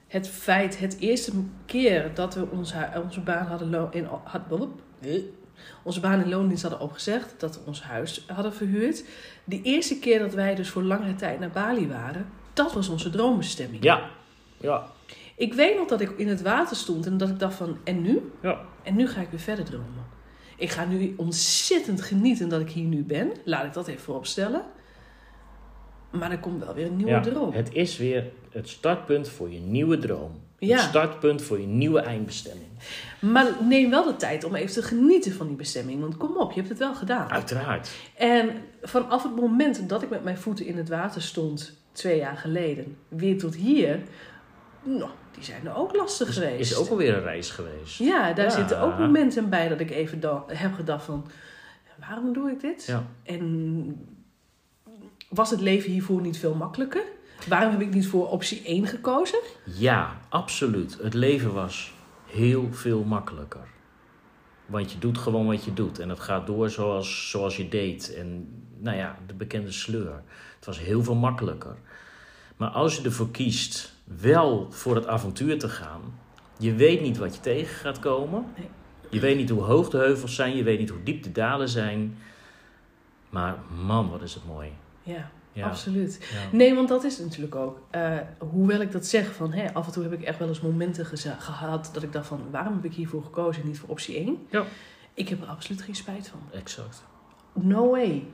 het 0.07 0.29
feit, 0.29 0.79
het 0.79 0.97
eerste 0.99 1.33
keer 1.67 2.15
dat 2.15 2.35
we 2.35 2.51
onze, 2.51 2.91
onze 3.03 3.21
baan 3.21 3.47
hadden 3.47 3.89
in, 3.91 4.05
had, 4.25 4.43
onze 5.83 6.01
baan 6.01 6.23
in 6.23 6.29
loondienst 6.29 6.63
hadden 6.63 6.81
opgezegd, 6.81 7.41
dat 7.41 7.55
we 7.55 7.61
ons 7.67 7.83
huis 7.83 8.25
hadden 8.27 8.55
verhuurd. 8.55 9.05
De 9.45 9.63
eerste 9.63 9.99
keer 9.99 10.19
dat 10.19 10.35
wij 10.35 10.55
dus 10.55 10.71
voor 10.71 10.83
langere 10.83 11.15
tijd 11.15 11.41
naar 11.41 11.51
Bali 11.51 11.89
waren, 11.89 12.27
dat 12.57 12.73
was 12.73 12.89
onze 12.89 13.11
droombestemming. 13.11 13.83
Ja, 13.83 14.11
ja. 14.57 14.87
Ik 15.37 15.55
weet 15.55 15.77
nog 15.77 15.89
dat 15.89 16.01
ik 16.01 16.11
in 16.17 16.29
het 16.29 16.43
water 16.43 16.77
stond 16.77 17.07
en 17.07 17.17
dat 17.17 17.29
ik 17.29 17.39
dacht 17.39 17.55
van, 17.55 17.79
en 17.85 18.03
nu? 18.03 18.33
Ja. 18.43 18.61
En 18.83 18.97
nu 18.97 19.09
ga 19.09 19.21
ik 19.21 19.31
weer 19.31 19.41
verder 19.41 19.65
dromen. 19.65 20.07
Ik 20.57 20.71
ga 20.71 20.85
nu 20.85 21.15
ontzettend 21.17 22.03
genieten 22.03 22.49
dat 22.49 22.61
ik 22.61 22.71
hier 22.71 22.85
nu 22.85 23.03
ben. 23.03 23.33
Laat 23.45 23.65
ik 23.65 23.73
dat 23.73 23.89
even 23.89 24.03
vooropstellen. 24.03 24.63
Maar 26.11 26.31
er 26.31 26.39
komt 26.39 26.65
wel 26.65 26.75
weer 26.75 26.87
een 26.87 26.97
nieuwe 26.97 27.11
ja, 27.11 27.21
droom. 27.21 27.53
Het 27.53 27.73
is 27.73 27.97
weer 27.97 28.25
het 28.51 28.69
startpunt 28.69 29.29
voor 29.29 29.51
je 29.51 29.59
nieuwe 29.59 29.99
droom. 29.99 30.45
Het 30.59 30.81
startpunt 30.81 31.43
voor 31.43 31.61
je 31.61 31.67
nieuwe 31.67 32.01
eindbestemming. 32.01 32.69
Maar 33.21 33.47
neem 33.63 33.91
wel 33.91 34.05
de 34.05 34.17
tijd 34.17 34.45
om 34.45 34.55
even 34.55 34.73
te 34.73 34.83
genieten 34.83 35.33
van 35.33 35.47
die 35.47 35.57
bestemming. 35.57 36.01
Want 36.01 36.17
kom 36.17 36.37
op, 36.37 36.51
je 36.51 36.57
hebt 36.57 36.69
het 36.69 36.79
wel 36.79 36.95
gedaan. 36.95 37.31
Uiteraard. 37.31 37.91
En 38.15 38.51
vanaf 38.83 39.23
het 39.23 39.37
moment 39.37 39.89
dat 39.89 40.03
ik 40.03 40.11
met 40.11 40.25
mijn 40.25 40.39
voeten 40.39 40.67
in 40.67 40.77
het 40.77 40.89
water 40.89 41.23
stond, 41.23 41.73
twee 41.97 42.19
jaar 42.19 42.37
geleden, 42.37 42.97
weer 43.09 43.39
tot 43.39 43.55
hier, 43.55 44.01
nou, 44.83 45.11
die 45.31 45.45
zijn 45.45 45.67
er 45.67 45.77
ook 45.77 45.97
lastig 45.97 46.35
geweest. 46.35 46.71
Is 46.71 46.77
ook 46.77 46.89
alweer 46.89 47.15
een 47.15 47.23
reis 47.23 47.51
geweest. 47.51 47.99
Ja, 47.99 48.33
daar 48.33 48.51
zitten 48.51 48.81
ook 48.81 48.99
momenten 48.99 49.51
bij 49.51 49.69
dat 49.69 49.81
ik 49.81 49.91
even 49.91 50.21
heb 50.47 50.75
gedacht 50.75 51.05
van, 51.05 51.27
waarom 52.01 52.33
doe 52.33 52.51
ik 52.51 52.61
dit? 52.61 52.85
Ja. 52.87 53.07
En 53.23 54.09
was 55.29 55.51
het 55.51 55.61
leven 55.61 55.91
hiervoor 55.91 56.21
niet 56.21 56.39
veel 56.39 56.55
makkelijker? 56.55 57.03
Waarom 57.49 57.71
heb 57.71 57.81
ik 57.81 57.95
niet 57.95 58.07
voor 58.07 58.31
optie 58.31 58.63
1 58.65 58.87
gekozen? 58.87 59.39
Ja, 59.65 60.21
absoluut. 60.29 60.99
Het 61.03 61.15
leven 61.15 61.55
was 61.55 61.95
heel 62.27 62.69
veel 62.73 63.05
makkelijker. 63.05 63.75
Want 64.67 64.93
je 64.93 64.99
doet 64.99 65.19
gewoon 65.19 65.47
wat 65.47 65.65
je 65.65 65.73
doet. 65.73 65.99
En 65.99 66.09
het 66.09 66.21
gaat 66.21 66.47
door 66.47 66.71
zoals, 66.71 67.31
zoals 67.31 67.57
je 67.57 67.69
deed. 67.69 68.15
En 68.15 68.49
nou 68.79 68.97
ja, 68.97 69.19
de 69.27 69.35
bekende 69.35 69.73
sleur. 69.73 70.23
Het 70.57 70.67
was 70.67 70.79
heel 70.79 71.03
veel 71.03 71.15
makkelijker. 71.15 71.77
Maar 72.57 72.69
als 72.69 72.97
je 72.97 73.03
ervoor 73.03 73.31
kiest 73.31 73.95
wel 74.05 74.67
voor 74.71 74.95
het 74.95 75.07
avontuur 75.07 75.59
te 75.59 75.69
gaan, 75.69 76.01
je 76.59 76.75
weet 76.75 77.01
niet 77.01 77.17
wat 77.17 77.35
je 77.35 77.41
tegen 77.41 77.77
gaat 77.77 77.99
komen. 77.99 78.45
Nee. 78.57 78.69
Je 79.11 79.21
weet 79.21 79.37
niet 79.37 79.51
hoe 79.51 79.63
hoog 79.63 79.91
de 79.91 79.99
heuvels 79.99 80.35
zijn, 80.35 80.57
je 80.57 80.63
weet 80.63 80.79
niet 80.79 80.89
hoe 80.89 81.03
diep 81.03 81.23
de 81.23 81.33
dalen 81.33 81.69
zijn. 81.69 82.19
Maar 83.31 83.57
man, 83.85 84.11
wat 84.11 84.23
is 84.23 84.35
het 84.35 84.47
mooi. 84.47 84.73
Ja, 85.03 85.31
absoluut. 85.65 86.35
Nee, 86.53 86.75
want 86.75 86.89
dat 86.89 87.05
is 87.05 87.19
natuurlijk 87.19 87.55
ook. 87.55 87.81
Uh, 87.95 88.19
hoewel 88.39 88.81
ik 88.81 88.93
dat 88.93 89.07
zeg, 89.07 89.35
van 89.35 89.53
hè, 89.53 89.75
af 89.75 89.87
en 89.87 89.93
toe 89.93 90.03
heb 90.03 90.13
ik 90.13 90.23
echt 90.23 90.39
wel 90.39 90.49
eens 90.49 90.61
momenten 90.61 91.07
gehad 91.39 91.91
dat 91.93 92.03
ik 92.03 92.13
dacht 92.13 92.27
van 92.27 92.41
waarom 92.51 92.75
heb 92.75 92.85
ik 92.85 92.95
hiervoor 92.95 93.23
gekozen 93.23 93.63
en 93.63 93.69
niet 93.69 93.79
voor 93.79 93.89
optie 93.89 94.17
1? 94.17 94.47
Ja. 94.51 94.65
Ik 95.15 95.29
heb 95.29 95.43
er 95.43 95.49
absoluut 95.49 95.83
geen 95.83 95.95
spijt 95.95 96.29
van. 96.29 96.41
Exact. 96.53 97.05
No 97.53 97.91
way. 97.91 98.25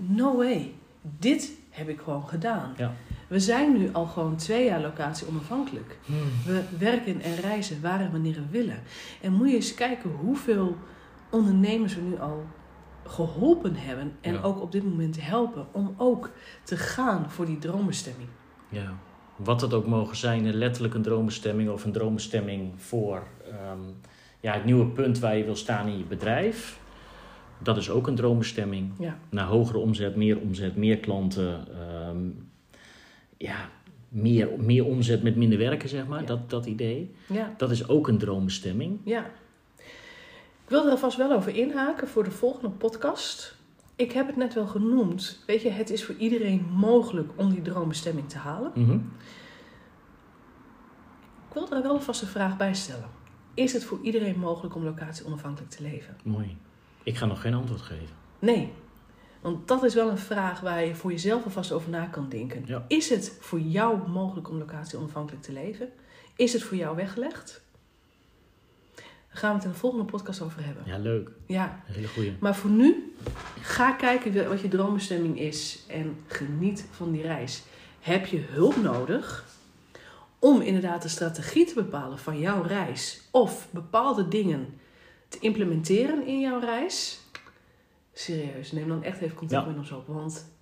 No 0.00 0.36
way. 0.36 0.74
Dit 1.00 1.52
heb 1.70 1.88
ik 1.88 2.00
gewoon 2.00 2.28
gedaan. 2.28 2.74
Ja. 2.76 2.94
We 3.28 3.40
zijn 3.40 3.72
nu 3.72 3.88
al 3.92 4.06
gewoon 4.06 4.36
twee 4.36 4.64
jaar 4.64 4.80
locatie 4.80 5.26
onafhankelijk. 5.28 5.98
Hmm. 6.04 6.16
We 6.44 6.62
werken 6.78 7.20
en 7.20 7.36
reizen 7.36 7.80
waar 7.80 8.00
en 8.00 8.10
wanneer 8.10 8.34
we 8.34 8.48
willen. 8.50 8.82
En 9.20 9.32
moet 9.32 9.48
je 9.48 9.54
eens 9.54 9.74
kijken 9.74 10.10
hoeveel 10.10 10.76
ondernemers 11.30 11.94
we 11.94 12.00
nu 12.00 12.18
al 12.18 12.46
geholpen 13.06 13.74
hebben. 13.74 14.12
En 14.20 14.42
ook 14.42 14.62
op 14.62 14.72
dit 14.72 14.84
moment 14.84 15.20
helpen 15.20 15.66
om 15.72 15.94
ook 15.96 16.30
te 16.62 16.76
gaan 16.76 17.30
voor 17.30 17.46
die 17.46 17.58
droombestemming. 17.58 18.28
Ja, 18.68 18.98
wat 19.36 19.60
het 19.60 19.74
ook 19.74 19.86
mogen 19.86 20.16
zijn, 20.16 20.54
letterlijk 20.54 20.94
een 20.94 21.02
droombestemming 21.02 21.70
of 21.70 21.84
een 21.84 21.92
droombestemming 21.92 22.72
voor 22.76 23.22
ehm, 23.50 23.80
ja, 24.40 24.52
het 24.52 24.64
nieuwe 24.64 24.86
punt 24.86 25.18
waar 25.18 25.36
je 25.36 25.44
wil 25.44 25.56
staan 25.56 25.88
in 25.88 25.98
je 25.98 26.04
bedrijf. 26.04 26.78
Dat 27.58 27.76
is 27.76 27.90
ook 27.90 28.06
een 28.06 28.14
droombestemming. 28.14 28.92
Ja. 28.98 29.18
Naar 29.28 29.46
hogere 29.46 29.78
omzet, 29.78 30.16
meer 30.16 30.38
omzet, 30.38 30.76
meer 30.76 30.98
klanten. 30.98 31.66
Ehm, 31.68 32.28
ja, 33.36 33.68
meer, 34.08 34.48
meer 34.58 34.84
omzet 34.84 35.22
met 35.22 35.36
minder 35.36 35.58
werken, 35.58 35.88
zeg 35.88 36.06
maar. 36.06 36.26
Dat, 36.26 36.50
dat 36.50 36.66
idee. 36.66 37.14
Ja. 37.26 37.54
Dat 37.56 37.70
is 37.70 37.88
ook 37.88 38.08
een 38.08 38.18
droombestemming. 38.18 38.98
Ja. 39.04 39.30
Ik 40.74 40.82
wil 40.82 40.90
er 40.90 40.98
vast 40.98 41.16
wel 41.16 41.32
over 41.32 41.56
inhaken 41.56 42.08
voor 42.08 42.24
de 42.24 42.30
volgende 42.30 42.70
podcast. 42.70 43.56
Ik 43.96 44.12
heb 44.12 44.26
het 44.26 44.36
net 44.36 44.54
wel 44.54 44.66
genoemd. 44.66 45.42
Weet 45.46 45.62
je, 45.62 45.70
het 45.70 45.90
is 45.90 46.04
voor 46.04 46.14
iedereen 46.14 46.66
mogelijk 46.72 47.32
om 47.36 47.50
die 47.50 47.62
droombestemming 47.62 48.28
te 48.28 48.38
halen. 48.38 48.70
Mhm. 48.74 48.92
Ik 51.48 51.52
wil 51.52 51.72
er 51.72 51.82
wel 51.82 52.00
vast 52.00 52.22
een 52.22 52.28
vraag 52.28 52.56
bij 52.56 52.74
stellen. 52.74 53.08
Is 53.54 53.72
het 53.72 53.84
voor 53.84 53.98
iedereen 54.02 54.38
mogelijk 54.38 54.74
om 54.74 54.84
locatie 54.84 55.26
onafhankelijk 55.26 55.72
te 55.72 55.82
leven? 55.82 56.16
Mooi. 56.24 56.56
Ik 57.02 57.16
ga 57.16 57.26
nog 57.26 57.40
geen 57.40 57.54
antwoord 57.54 57.82
geven. 57.82 58.16
Nee, 58.38 58.72
want 59.40 59.68
dat 59.68 59.82
is 59.82 59.94
wel 59.94 60.10
een 60.10 60.18
vraag 60.18 60.60
waar 60.60 60.84
je 60.84 60.94
voor 60.94 61.10
jezelf 61.10 61.44
alvast 61.44 61.72
over 61.72 61.90
na 61.90 62.06
kan 62.06 62.28
denken. 62.28 62.62
Ja. 62.66 62.84
Is 62.88 63.10
het 63.10 63.36
voor 63.40 63.60
jou 63.60 64.08
mogelijk 64.08 64.48
om 64.48 64.58
locatie 64.58 64.98
onafhankelijk 64.98 65.42
te 65.42 65.52
leven? 65.52 65.88
Is 66.36 66.52
het 66.52 66.62
voor 66.62 66.76
jou 66.76 66.96
weggelegd? 66.96 67.62
Daar 69.34 69.42
gaan 69.42 69.50
we 69.52 69.56
het 69.56 69.64
in 69.64 69.72
de 69.72 69.78
volgende 69.78 70.04
podcast 70.04 70.40
over 70.40 70.64
hebben. 70.64 70.82
Ja, 70.86 70.98
leuk. 70.98 71.30
Ja. 71.46 71.82
Een 71.88 71.94
hele 71.94 72.06
goeie. 72.08 72.36
Maar 72.40 72.56
voor 72.56 72.70
nu, 72.70 73.14
ga 73.60 73.92
kijken 73.92 74.48
wat 74.48 74.60
je 74.60 74.68
droombestemming 74.68 75.38
is 75.40 75.84
en 75.88 76.16
geniet 76.26 76.86
van 76.90 77.12
die 77.12 77.22
reis. 77.22 77.62
Heb 78.00 78.26
je 78.26 78.38
hulp 78.40 78.76
nodig 78.76 79.44
om 80.38 80.60
inderdaad 80.60 81.02
de 81.02 81.08
strategie 81.08 81.66
te 81.66 81.74
bepalen 81.74 82.18
van 82.18 82.38
jouw 82.38 82.62
reis 82.62 83.22
of 83.30 83.68
bepaalde 83.70 84.28
dingen 84.28 84.78
te 85.28 85.38
implementeren 85.40 86.26
in 86.26 86.40
jouw 86.40 86.60
reis? 86.60 87.20
Serieus, 88.12 88.72
neem 88.72 88.88
dan 88.88 89.02
echt 89.02 89.20
even 89.20 89.36
contact 89.36 89.64
Ja. 89.64 89.70
met 89.70 89.78
ons 89.78 89.90
op. 89.92 90.06
Want 90.06 90.53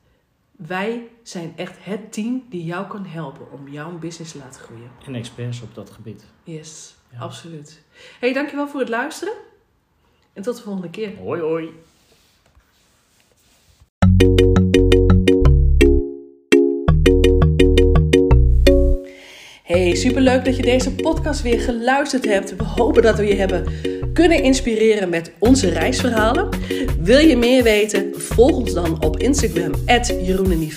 wij 0.52 1.08
zijn 1.22 1.52
echt 1.56 1.76
het 1.80 2.12
team 2.12 2.44
die 2.48 2.64
jou 2.64 2.86
kan 2.86 3.04
helpen 3.06 3.52
om 3.52 3.68
jouw 3.68 3.98
business 3.98 4.32
te 4.32 4.38
laten 4.38 4.60
groeien. 4.60 4.90
En 5.06 5.14
experts 5.14 5.62
op 5.62 5.74
dat 5.74 5.90
gebied. 5.90 6.24
Yes, 6.44 6.94
Ja. 7.12 7.18
absoluut. 7.18 7.82
hey, 8.20 8.32
dankjewel 8.32 8.68
voor 8.68 8.80
het 8.80 8.88
luisteren. 8.88 9.34
En 10.32 10.42
tot 10.42 10.56
de 10.56 10.62
volgende 10.62 10.90
keer. 10.90 11.16
Hoi 11.16 11.40
hoi. 11.40 11.70
Hey, 19.62 19.94
superleuk 19.94 20.44
dat 20.44 20.56
je 20.56 20.62
deze 20.62 20.94
podcast 20.94 21.42
weer 21.42 21.60
geluisterd 21.60 22.24
hebt. 22.24 22.56
We 22.56 22.64
hopen 22.64 23.02
dat 23.02 23.16
we 23.18 23.26
je 23.26 23.34
hebben 23.34 23.64
kunnen 24.12 24.42
inspireren 24.42 25.08
met 25.08 25.32
onze 25.38 25.68
reisverhalen. 25.68 26.48
Wil 27.02 27.18
je 27.18 27.36
meer 27.36 27.62
weten? 27.62 28.10
Volg 28.14 28.56
ons 28.56 28.72
dan 28.72 29.02
op 29.02 29.18
Instagram, 29.18 29.72
Jeroen 30.22 30.70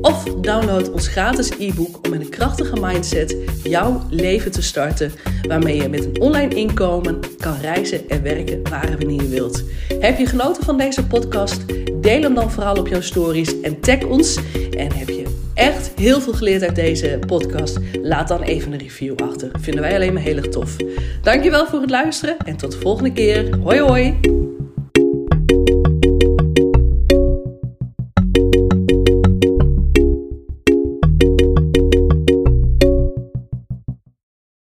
Of 0.00 0.24
download 0.24 0.90
ons 0.90 1.08
gratis 1.08 1.50
e-book 1.58 1.98
om 2.04 2.10
met 2.10 2.20
een 2.20 2.28
krachtige 2.28 2.80
mindset 2.80 3.36
jouw 3.62 4.02
leven 4.10 4.50
te 4.50 4.62
starten. 4.62 5.12
Waarmee 5.48 5.76
je 5.82 5.88
met 5.88 6.04
een 6.04 6.20
online 6.20 6.54
inkomen 6.54 7.18
kan 7.38 7.56
reizen 7.60 8.08
en 8.08 8.22
werken 8.22 8.62
waar 8.70 8.88
en 8.88 8.98
wanneer 8.98 9.22
je 9.22 9.28
wilt. 9.28 9.62
Heb 10.00 10.18
je 10.18 10.26
genoten 10.26 10.64
van 10.64 10.78
deze 10.78 11.06
podcast? 11.06 11.64
Deel 12.00 12.22
hem 12.22 12.34
dan 12.34 12.50
vooral 12.50 12.76
op 12.76 12.88
jouw 12.88 13.00
stories 13.00 13.60
en 13.60 13.80
tag 13.80 14.04
ons. 14.04 14.38
En 14.76 14.92
heb 14.92 15.08
je 15.08 15.24
echt 15.54 15.92
heel 15.96 16.20
veel 16.20 16.32
geleerd 16.32 16.62
uit 16.62 16.76
deze 16.76 17.18
podcast? 17.26 17.78
Laat 18.02 18.28
dan 18.28 18.42
even 18.42 18.72
een 18.72 18.78
review 18.78 19.14
achter. 19.16 19.50
Vinden 19.60 19.82
wij 19.82 19.94
alleen 19.94 20.12
maar 20.12 20.22
heel 20.22 20.36
erg 20.36 20.48
tof. 20.48 20.76
Dankjewel 21.22 21.66
voor 21.66 21.80
het 21.80 21.90
luisteren 21.90 22.36
en 22.44 22.56
tot 22.56 22.72
de 22.72 22.78
volgende 22.78 23.12
keer. 23.12 23.56
Hoi 23.62 23.80
hoi! 23.80 24.18